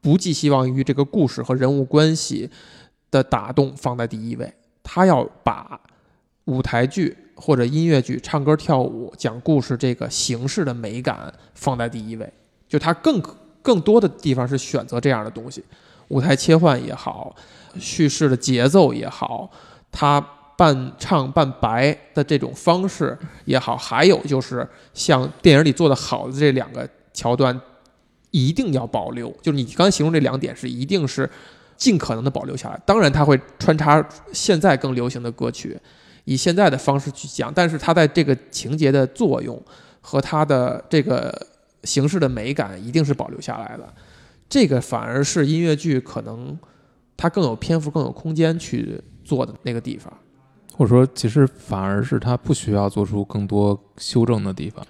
[0.01, 2.49] 不寄希望于这个故事和人物关系
[3.09, 5.79] 的打动放在第一位，他要把
[6.43, 12.33] 舞台剧或者音乐剧唱歌跳舞讲故事这个形式的美感放在第一位，
[12.67, 13.23] 就他更
[13.61, 15.63] 更多的地方是选择这样的东西，
[16.13, 17.35] 舞台切换也好。
[17.79, 19.49] 叙事的节奏也好，
[19.91, 20.21] 它
[20.55, 27.59] 半唱半白的这种方式也好，还有就是像电影里做的好的这两个桥段，
[28.29, 29.35] 一定要保留。
[29.41, 31.27] 就是你刚形容这两点是一定是
[31.75, 32.79] 尽可能的保留下来。
[32.85, 35.75] 当然，他会穿插现在更流行的歌曲，
[36.25, 39.59] 以现在的方式去讲，但是它在这个情节的作用
[39.99, 41.47] 和他的这个
[41.85, 43.93] 形式的美感一定是保留下来的。
[44.53, 46.57] 这个反而是音乐剧可能。
[47.15, 50.11] 它更有篇幅、更有空间去做的那个地方，
[50.75, 54.83] 或者说，其实反而是它不需要做出更多修正的地方，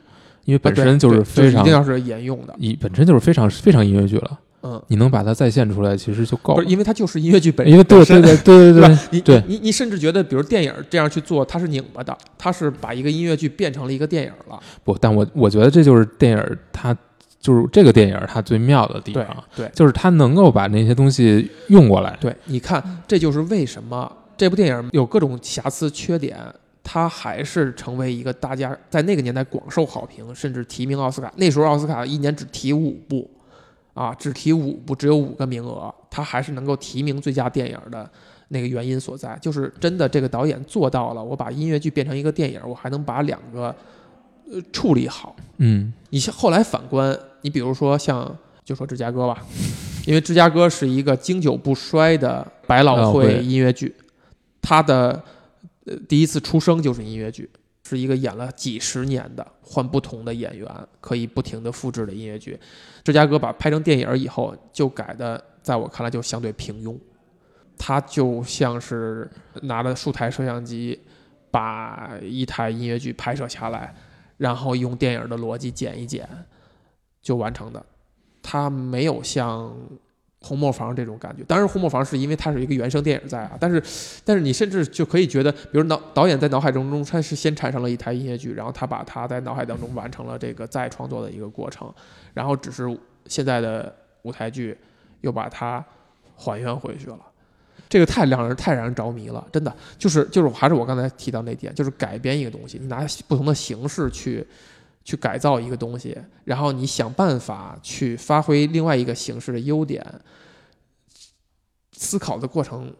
[0.46, 4.40] 因为本身就是非常一定要是沿用的，以本身就是非常非常音乐剧了。
[4.64, 6.64] 嗯，你能把它再现出来，其实就够了。
[6.64, 7.72] 因为它就是音乐剧本身。
[7.72, 14.58] 因为对对对对对对，你对你你甚至觉得，比如电影这样去做，它是拧巴的，它是把一个音乐剧变成了一个电影了。
[14.84, 16.98] 不，但我我觉得这就是电影它。
[17.44, 22.18] 就是这个电影它最妙的地方，对，就是它能够把那些东西用过来。
[22.22, 26.38] 对，你看，这就是为什么这部电影有各种瑕疵缺点，
[26.82, 31.30] 它还是成为一个大家在那个年代广受好评，甚至提名奥斯卡。
[31.36, 33.30] 那时候奥斯卡一年只提五部，
[33.94, 38.10] 啊，只提五部，只有五个名额，它还是能够提名最佳电影的
[38.48, 43.76] 那个原因所在，就是真的这个导演做到了，我把音乐剧变成一个电影，我还能把两个。
[44.52, 49.46] 呃，处理好，嗯，你像后来反观，你比如说像就说芝加哥吧，
[50.06, 53.96] 因为芝加哥是一个经久不衰的百老汇音乐剧，
[54.62, 55.24] 它的
[55.86, 57.50] 呃第一次出生就是音乐剧，
[57.84, 60.70] 是一个演了几十年的换不同的演员
[61.02, 62.60] 可以不停的复制的音乐剧。
[63.04, 66.98] 芝加哥把拍成电影以后就改的，在我看来就相对平庸，
[67.78, 69.30] 他就像是
[69.64, 71.00] 拿了数台摄像机
[71.52, 73.94] 把一台音乐剧拍摄下来。
[74.38, 76.28] 然后用电影的逻辑剪一剪，
[77.22, 77.86] 就完成的。
[78.42, 79.70] 它没有像
[80.42, 81.44] 《红磨坊》这种感觉。
[81.44, 83.58] 当然，《红磨坊》是因为它是一个原声电影在啊。
[83.60, 83.82] 但是，
[84.26, 91.94] 但是你甚至就可以觉得，比如导导演在脑海当中，他是先产生了一台音乐剧，然后他把它在脑海当中完成了这个再创作的一个过程，
[92.34, 92.86] 然后只是
[93.28, 94.78] 现在的舞台剧
[95.22, 95.84] 又把它
[96.36, 97.20] 还原回去了。
[97.94, 104.44] 这个太让人太让人着迷了，真的就是就是还是我刚才提到那点，就是改编一个东西，你拿不同的形式去
[105.04, 110.04] 去改造一个东西，然后你想办法去发挥另外一个形式的优点，
[111.92, 112.92] 思考的过程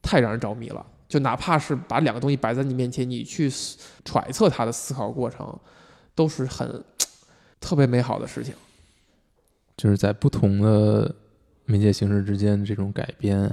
[0.00, 0.86] 太让人着迷了。
[1.06, 3.52] 就哪怕是把两个东西摆在你面前，你去
[4.02, 5.54] 揣测它的思考过程，
[6.14, 6.82] 都是很
[7.60, 8.54] 特别美好的事情。
[9.76, 11.14] 就是在不同的
[11.66, 13.52] 媒介形式之间这种改编。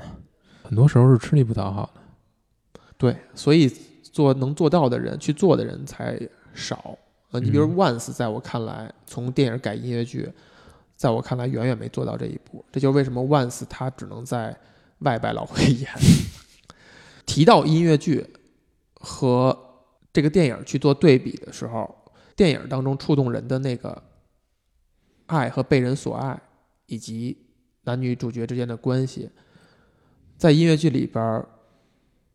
[0.70, 3.67] 很多时候是吃力不讨好的，对，所以
[4.03, 6.15] 做能做到的人去做的人才
[6.53, 6.95] 少。
[7.32, 10.32] 呃，你比如 Once，在我看来，从电影改音乐剧，
[10.95, 12.63] 在我看来远远没做到这一步。
[12.72, 14.55] 这就是为什么 Once 他只能在
[14.99, 15.89] 外百老汇演。
[17.26, 18.24] 提到音乐剧
[18.93, 19.57] 和
[20.13, 24.03] 这个电影去做对比的时候，电影当中触动人的那个
[25.26, 26.39] 爱和被人所爱，
[26.86, 27.36] 以及
[27.86, 29.32] 男女主角之间的关系。
[30.39, 31.45] 在音乐剧里边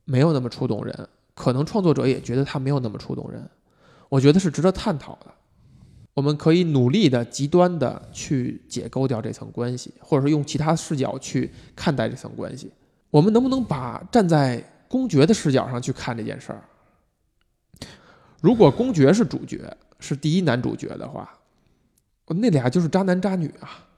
[0.04, 3.48] 没有那么触动人，可能创作者也觉得他没有那么触动人。
[4.10, 5.32] 我觉得是值得探讨的。
[6.12, 12.70] 我们可以努力的、极端的去解构掉这层关系，或者说用其他视角去看待这层关系。
[13.10, 16.62] 我们能不能把站在公爵的视角上去看这件事儿？
[18.42, 21.38] 如果公爵是主角，是第一男主角的话，
[22.26, 23.88] 那俩就是渣男渣女啊。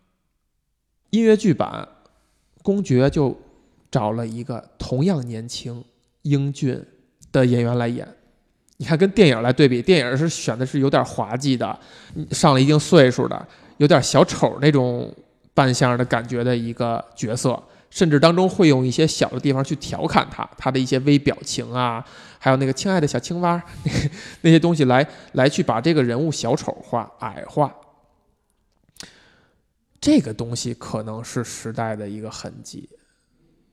[1.10, 1.88] 音乐剧版
[2.62, 3.36] 公爵就。
[3.90, 5.84] 找了一个同样年轻、
[6.22, 6.84] 英俊
[7.32, 8.06] 的演员来演，
[8.78, 11.78] 你看跟电影来对比，电影是选的是有点滑稽的，
[12.30, 15.14] 上了一定岁数的，有点小丑那种
[15.54, 22.04] 扮相的感觉的一个角色，甚至当中会用一些小的地方去调侃他，他的一些微表情啊，
[22.38, 23.62] 还有那个亲爱的小青蛙
[24.42, 27.74] 那些东西来来去把这个人物小丑化、矮化，
[30.00, 32.88] 这个东西可能是时代的一个痕迹。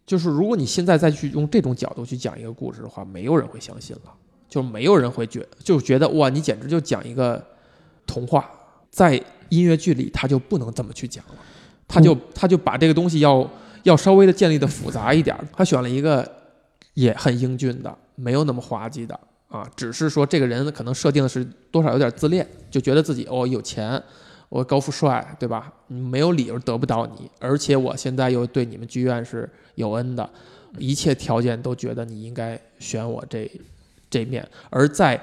[0.06, 4.12] 就是如果你现在再去用这种角度去讲一个故事的话，没有人会相信了，
[4.50, 7.44] 就没有人会觉就觉得哇，你简直就讲一个
[8.06, 8.50] 童话。
[8.92, 11.36] 在音乐剧里，他就不能这么去讲了，
[11.88, 13.50] 他就他就把这个东西要
[13.82, 15.36] 要稍微的建立的复杂一点。
[15.52, 16.30] 他选了一个
[16.94, 24.00] 也很英俊的，没有那么滑稽的啊，只是说这个人可能设定的是多少有点自恋，就觉得自己哦有钱，
[24.54, 25.74] 我高富帅，对吧？
[25.88, 30.30] 没有理由得不到你，而且我现在又对你们剧院是有恩的，
[30.78, 33.50] 一切条件都觉得你应该选我这
[34.12, 34.48] 这面。
[34.70, 35.20] 而在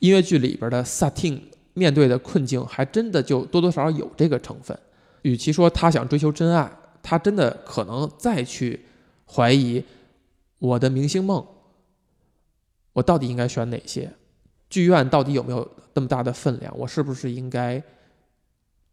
[0.00, 1.40] 音乐剧里边的萨汀
[1.74, 4.76] 面对的困境，还真的就多多少少有这个成分。
[5.22, 6.68] 与其说他想追求真爱，
[7.00, 8.84] 他真的可能再去
[9.24, 9.84] 怀疑
[10.58, 11.46] 我的明星梦，
[12.92, 14.10] 我到底应该选哪些？
[14.68, 16.76] 剧院到底有没有那么大的分量？
[16.76, 17.80] 我是不是应该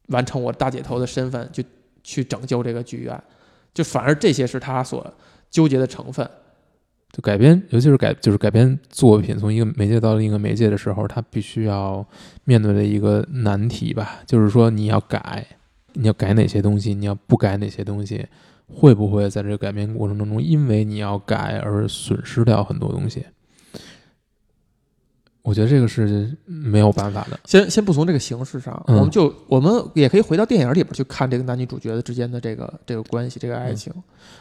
[0.07, 1.63] 完成我大姐头的身份，就
[2.03, 3.23] 去拯救这个剧院？
[3.73, 5.13] 就反而这些是他所
[5.49, 6.29] 纠结的成分。
[7.11, 12.05] 就改编，尤其是改就是改编作品从一个媒介到另一个媒介的时候，他必须要
[12.43, 15.45] 面对的一个难题吧，就是说你要改，
[15.93, 18.27] 你要改哪些东西，你要不改哪些东西，
[18.67, 23.25] 会不会在这个改编过程当中，因为你要改而损失掉很多东西？
[25.45, 27.39] 我觉得这个是没有办法的。
[27.45, 33.93] 先先不从这个形式上，嗯我们就我们也可以回到电影里边去看这个男女主角的之间的这个这个关系，这个爱情。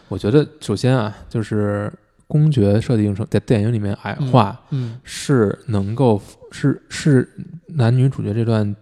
[0.08, 1.92] 我觉得首先啊，就是
[2.26, 6.18] 公爵设定成在电影里面矮化，嗯是能够
[6.50, 7.28] 是是
[7.66, 8.74] 男女主角这段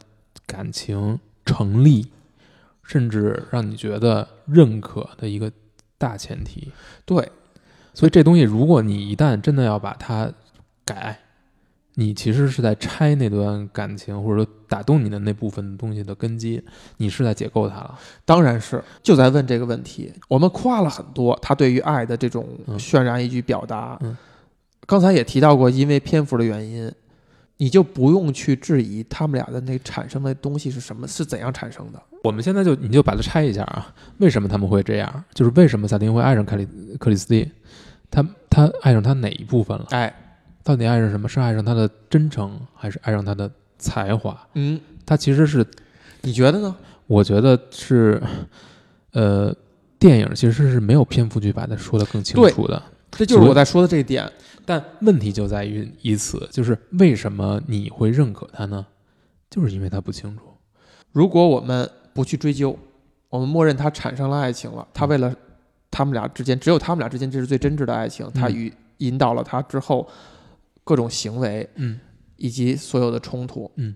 [0.46, 2.06] 感情成立，
[2.84, 5.50] 甚至让你觉得认可的一个
[5.98, 6.70] 大前提。
[7.04, 7.28] 对，
[7.92, 10.32] 所以这东西，如果你一旦真的要把它
[10.84, 11.18] 改，
[11.94, 16.62] 你其实是在拆那段感情，或者说打动你的那部分东西的根基，
[16.96, 17.98] 你是在解构它了。
[18.24, 20.12] 当然是就在问这个问题。
[20.28, 23.98] 我们夸了很多他对于爱的这种嗯渲染以及表达。
[24.02, 24.16] 嗯
[24.84, 26.92] 刚才也提到过，因为篇幅的原因，
[27.58, 32.02] 你就不用去质疑他们俩的那产生的东西是什么，是怎样产生的。
[32.24, 35.24] 我们现在就你就把它拆一下啊，为什么他们会这样？
[35.32, 36.66] 就是为什么萨丁会爱上克里
[36.98, 37.48] 克里斯蒂？
[38.10, 39.86] 他他爱上他哪一部分了？
[39.90, 40.12] 哎，
[40.64, 41.28] 到底爱上什么？
[41.28, 44.40] 是爱上他的真诚，还是爱上他的才华？
[44.54, 45.66] 嗯，他其实是，
[46.22, 46.74] 你觉得呢？
[47.06, 48.22] 我觉得是，
[49.12, 49.54] 呃，
[49.98, 52.82] 电影其实是没有篇幅去把它说得更清楚的。
[53.10, 54.30] 这就是我在说的这一点。
[54.64, 58.86] 但问题就在于以此，就是为什么你会认可他呢？
[59.50, 60.44] 就是因为他不清楚。
[61.10, 62.78] 如果我们不去追究，
[63.28, 65.34] 我们默认他产生了爱情了，他为了
[65.90, 70.08] 他们俩之间，只有他们俩之间这是最真挚的爱情，他嗯与引导了他之后
[70.84, 71.98] 各种行为嗯
[72.36, 73.94] 以及所有的冲突，嗯，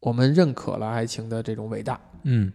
[0.00, 2.52] 我们认可了爱情的这种伟大，嗯，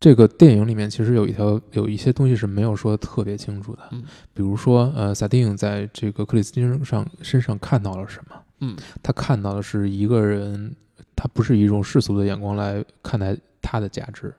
[0.00, 4.02] 这个电影里面其实有一条有一些东西是没有说的特别清楚的，嗯
[4.34, 8.42] 比如说呃，萨丁在这个克里斯汀身上身上看到了什么？
[8.60, 10.74] 嗯，他看到的是一个人，
[11.14, 14.34] 他不是以一种世俗的眼光来看待他的价值，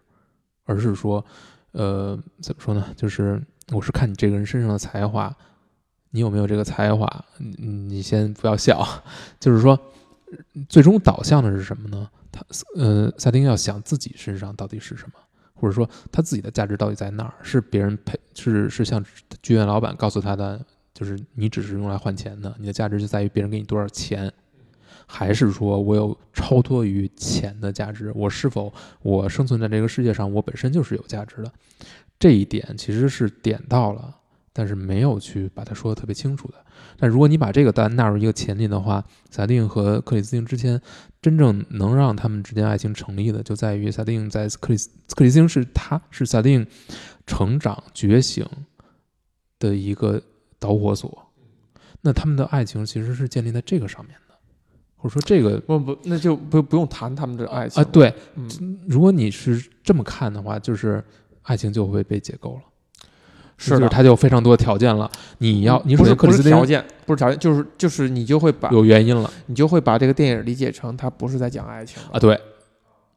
[0.66, 1.24] 而是说，
[1.72, 2.86] 呃，怎么说呢？
[2.96, 3.42] 就是
[3.72, 5.34] 我是看你这个人身上的才华，
[6.16, 7.26] 你有没有这个才华？
[7.40, 8.88] 你你先不要笑，
[9.40, 9.78] 就是说，
[10.70, 12.08] 最终导向的是什么呢？
[12.32, 12.46] 他
[12.76, 15.14] 呃，萨丁要想自己身上到底是什么，
[15.56, 17.34] 或者说他自己的价值到底在哪儿？
[17.42, 19.04] 是别人配是是像
[19.42, 24.32] 剧院老板告诉他的，就是你只是用来换钱的，你的价值就在于别人给你多少钱，
[25.08, 28.12] 还是说我有超脱于钱的价值？
[28.14, 31.52] 我是否我生存在这个世界上，我本身就是有价值的？
[32.20, 34.16] 这一点其实是点到了，
[34.54, 36.56] 但是没有去把它说的特别清楚的。
[36.96, 40.80] 但如果你把这个单纳入一个前提的话，萨丁和克里斯汀之间
[41.22, 46.66] 真正能让他们之间爱情成立的，就在于萨丁在克里斯克里斯汀是他是萨丁
[47.26, 48.48] 成长觉醒
[49.58, 50.22] 的一个
[50.60, 51.26] 导火索。
[52.02, 54.36] 那他们的爱情其实是建立在这个上面的，
[54.98, 61.04] 或者说这个不不，那就不不用谈他们的爱情啊，，对，嗯，如果你是这么看的话，就是
[61.44, 62.62] 爱情就会被解构了。
[63.58, 65.10] 是的，就是他就有非常多的条件了。
[65.38, 72.40] 你要，你首不是不先克里斯汀是条件，不是条件，就是就是你就会把有原因了你就会把这个电影理解成它不是在讲爱情啊，对。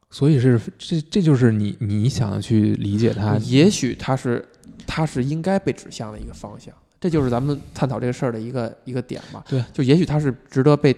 [0.08, 4.42] 所以是这这就是你你想去理解它，也许它是
[4.86, 9.42] 它是应该被指向的一个方向，这就是咱们探讨这个事儿的一个一个点嘛。
[9.48, 10.96] 对，就也许它是值得被，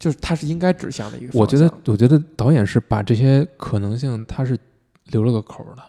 [0.00, 1.40] 就是它是应该指向的一个方向。
[1.40, 4.58] 我觉得我觉得导演是把这些可能性他是
[5.06, 5.82] 留了个口儿的。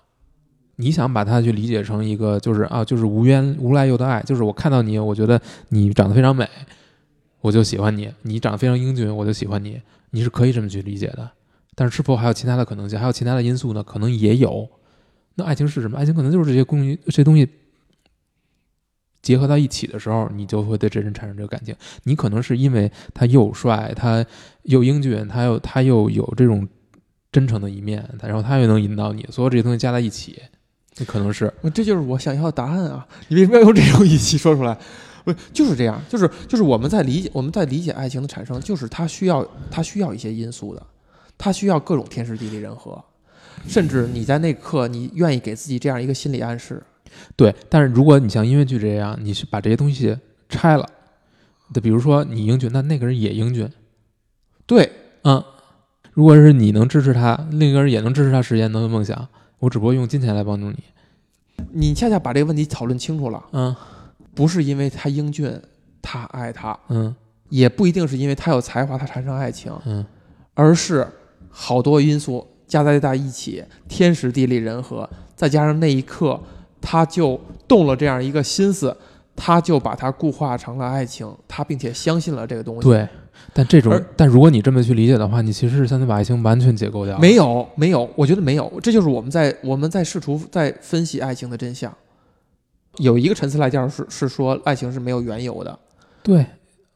[0.81, 6.49] 你想把它去理解成一个就是啊，就是无缘无来由的爱，就是我看到你，我觉得你长得非常美，
[7.39, 9.79] 我就喜欢你；你长得非常英俊，我就喜欢你。
[10.09, 11.29] 你是可以这么去理解的。
[11.75, 13.83] 但是是否还有其他的可能性，还有其他的因素呢？
[13.83, 14.67] 可能也有。
[15.35, 15.97] 那爱情是什么？
[15.97, 17.47] 爱情可能就是这些东西，这些东西
[19.21, 21.75] 结合到一起的时候，你就会对这人产生这个感情。
[22.03, 24.25] 你可能是因为他又帅，他
[24.63, 26.67] 又英俊，他又他又有这种
[27.31, 30.41] 真诚的一面，然后他又能引导你，所有这些东西加在一起，
[30.97, 33.07] 那可能是这就是我想要的答案啊！
[33.29, 34.77] 你为什么要用这种语气说出来？
[35.23, 36.01] 不就是这样？
[36.09, 40.85] 就是就是我们在理解我们在理解爱情的产生，就是它需要它需要一些因素的，
[41.37, 43.01] 它需要各种天时地利人和，
[43.67, 46.81] 甚至你在那刻你愿意给自己这样一个心理暗示。
[47.35, 50.17] 对，但是如果你像音乐剧这样，你去把这些东西
[50.49, 50.89] 拆了，
[51.73, 53.69] 就比如说你英俊，那那个人也英俊，
[54.65, 54.91] 对，
[55.23, 55.43] 嗯，
[56.13, 59.27] 如果是你能支持他，另一个人也能支持他实现他的梦想，
[59.61, 60.77] 我只不过用金钱来帮助你，
[61.71, 63.73] 你恰恰把这个问题讨论清楚了，嗯
[64.33, 65.61] 不是因为他英俊，
[66.01, 67.15] 他爱他，嗯
[67.49, 70.03] 也不一定是因为他有才华，他产生爱情，嗯，
[70.55, 71.07] 而是
[71.49, 76.41] 好多因素加在在一起，天时地利人和，再加上那一刻
[76.81, 78.97] 他就动了这样一个心思，
[79.35, 83.07] 他就把它固化成了爱情，他并且相信了这个东西。，对。
[83.53, 87.17] 但这种，但如果你这么去理解的话，你其实是相当于把爱情完全解构掉。
[87.19, 91.93] 没有没有，我觉得没有，这就是我们在我们在试图在分析爱情的真相。
[92.97, 95.79] 有一个陈词滥调是是说爱情是没有缘由的，
[96.21, 96.45] 对，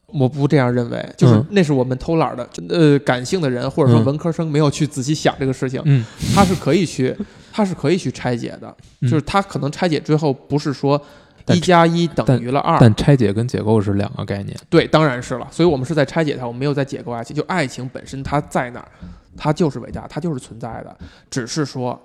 [0.08, 1.46] 我不这样认为，就是嗯。
[1.50, 4.04] 那是我们偷懒的，呃，感性的人或者说嗯。
[4.04, 6.04] 文科生没有去仔细想这个事情，嗯。
[6.34, 7.16] 他是可以去，
[7.50, 9.10] 他是可以去拆解的，嗯。
[9.10, 14.56] 就是他可能拆解之后不是说但一加一等于了二，但拆解跟解构是两个概念。
[14.68, 18.88] 对，当然是了，所以我们是在拆解它，我们没有在解构爱情，就爱情本身它在哪儿，
[19.36, 20.96] 它就是伟大，它就是存在的，
[21.30, 22.00] 只是说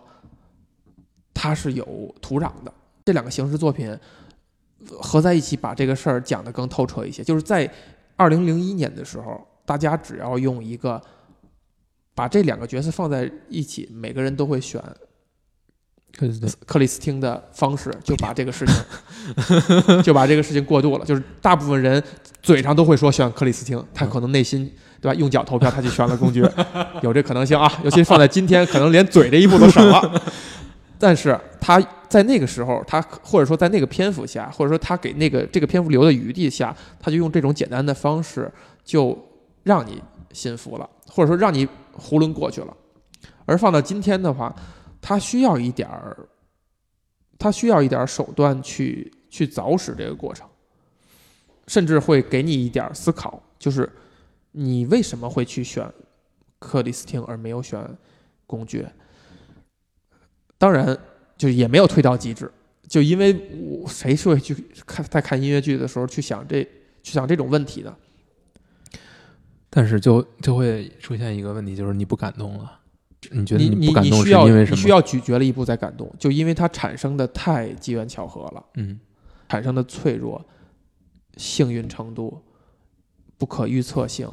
[1.34, 2.72] 它是有土壤的。
[3.04, 7.24] 这两个形式作品呃合在一起，把这个事儿讲得更透彻一些。
[7.24, 7.68] 就是在
[8.16, 11.02] 二零零一年的时候，大家只要用一个
[12.14, 14.80] 把这两个角色放在一起，每个人都会选
[16.18, 18.76] 对对对，克里斯汀的方式，就把这个事情
[20.03, 21.05] 就把这个事情过渡了。
[21.05, 22.01] 就是大部分人
[22.41, 25.16] 嘴上都会说选克里斯汀，他可能内心对吧？
[25.16, 26.51] 用脚投票，他就选了公爵，
[27.01, 27.72] 有这可能性啊。
[27.84, 30.22] 尤其放在今天，可能连嘴这一步都省了。
[30.99, 38.51] 但是他在那个时候，他或者说在那个篇幅下，或者说他给那个这个篇幅留的余地下，他就用这种简单的方式，
[38.84, 39.18] 就
[39.64, 39.99] 让你
[40.32, 41.66] 信服了，或者说让你
[41.97, 42.68] 囫囵过去了。
[43.45, 44.53] 而放到今天的话，
[45.02, 46.30] 他需要一点儿，
[47.39, 50.47] 他需要一点儿手段去去凿实这个过程，
[51.68, 53.91] 甚至会给你一点思考，就是
[54.52, 55.91] 你为什么会去选
[56.60, 57.84] 克里斯汀而没有选
[58.45, 58.93] 公爵？
[60.58, 60.95] 当然，
[61.36, 62.52] 就也没有推到极致，
[62.88, 63.34] 就因为
[63.82, 64.54] 我谁是会去
[64.86, 66.64] 看在看音乐剧的时候去想这
[67.02, 67.97] 去想这种问题的？
[69.72, 72.80] 但是就就会出现一个问题，就是你不感动了。
[73.32, 74.75] 你觉得你你不感动你需要是因为什么？
[74.75, 78.65] 你需要咀嚼了一步再感动，就因为它产生的太机缘巧合了。
[78.75, 78.99] 嗯
[79.49, 80.45] 产生的脆弱、
[81.36, 82.41] 幸运程度、
[83.38, 84.29] 不可预测性，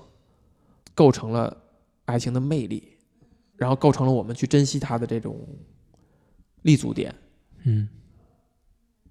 [0.94, 1.56] 构成了
[2.04, 2.96] 爱情的魅力，
[3.56, 5.36] 然后构成了我们去珍惜它的这种
[6.62, 7.12] 立足点。
[7.64, 7.88] 嗯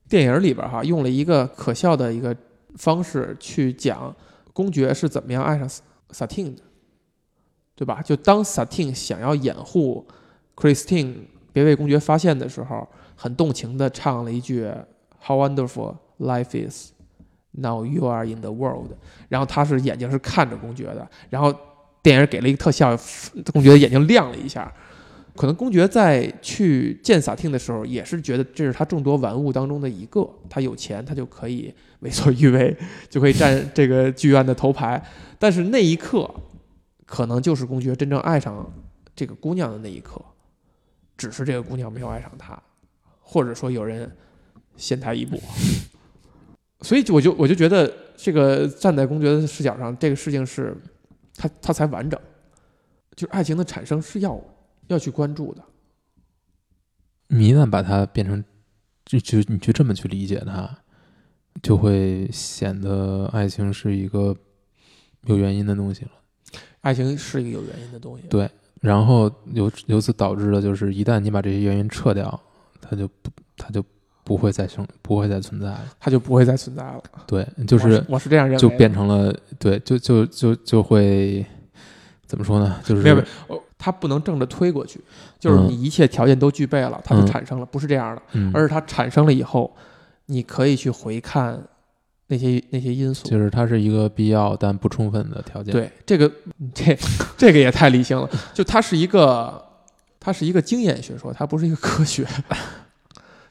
[0.07, 2.33] 电影里边哈用了一个可笑的一个
[2.75, 4.15] 方式去讲
[4.53, 5.69] 公爵是怎么样爱上
[6.11, 6.63] 萨汀的，
[7.77, 8.01] 对吧？
[8.01, 10.03] 就当萨汀想要掩护
[10.55, 11.13] Christine
[11.53, 14.67] 别被公爵发现的时候，很动情的唱了一句
[15.23, 16.91] “How wonderful life is,
[17.51, 18.89] now you are in the world”，
[19.29, 21.53] 然后他是眼睛是看着公爵的，然后
[22.01, 22.97] 电影给了一个特效，
[23.53, 24.73] 公爵的眼睛亮了一下。
[25.35, 30.27] 可能公爵在去见萨汀的时候，也是觉得这是他众多玩物当中的一个。
[30.49, 32.75] 他有钱，他就可以为所欲为，
[33.07, 34.99] 就可以占这个剧院的头牌。
[35.37, 36.27] 但是那一刻，
[37.07, 38.71] 可能就是公爵真正爱上
[39.15, 40.23] 这个姑娘的那一刻，
[41.17, 42.61] 只是这个姑娘没有爱上他，
[43.21, 44.15] 或者说有人
[44.75, 45.41] 先他一步。
[46.81, 50.77] 所以就我就我就觉得，这个站在公爵的视角上，这个事情是，
[51.35, 52.19] 他他才完整。
[53.15, 54.39] 就是爱情的产生是要
[54.85, 55.63] 要去关注的。
[57.29, 58.43] 你一旦把它变成，
[59.05, 60.79] 就就你就这么去理解它，
[61.63, 64.37] 就会显得爱情是一个
[65.23, 66.11] 有原因的东西了。
[66.87, 68.23] 爱情是一个有原因的东西。
[68.29, 72.39] 对然后由由此导致的就是，一旦你把这些原因撤掉，
[72.79, 73.83] 它就不，它就
[74.23, 75.85] 不会再生，不会再存在了。
[75.99, 77.03] 它就不会再存在了。
[77.25, 81.45] 对，就是我是我是这样认为的，就变成了，对，就就就就会
[82.25, 82.79] 怎么说呢？
[82.85, 85.01] 就是没有没有哦它不能正着推过去，
[85.39, 89.75] 就是嗯你一切条件都具备了，它就嗯产生了，不是这样的，嗯，而是它产生了以后，
[90.27, 91.59] 你可以去回看
[92.27, 93.27] 那些那些因素。
[93.27, 96.31] 就是它是一个必要但不充分的条件。，对这个
[96.73, 96.97] 这
[97.37, 99.63] 这个也太理性了，就它是一个
[100.19, 102.25] 它是一个经验学说，它不是一个科学，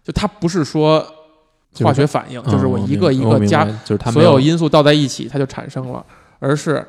[0.03, 1.07] 就它不是说
[1.81, 6.05] 化学反应，就是我嗯一个一个加就是所有因素倒在一起，它就产生了，
[6.39, 6.87] 而是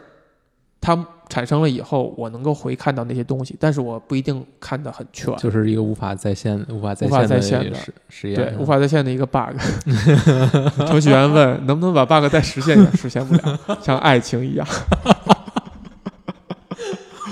[0.79, 0.95] 它
[1.30, 5.36] 产生了以后，我能够回看到那些东西，但是我不一定看得很全。
[5.38, 9.57] 就是一个无法在线、无法在无法在线线的的实实验对，无法在线的一个 bug。
[10.88, 14.67] 程序员问能不能把 bug 再实现一下，实现不了，像爱情一样。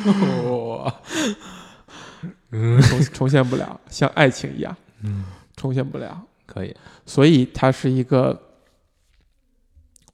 [0.05, 0.93] 哇，
[2.51, 5.25] 重重现不了，像爱情一样，嗯，
[5.55, 6.21] 重现不了。
[6.45, 6.75] 可以，
[7.05, 8.39] 所以它是一个，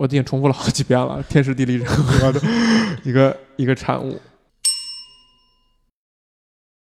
[0.01, 2.41] 我已经重复了好几遍了，天时地利人和的
[3.03, 4.19] 一个一个产物。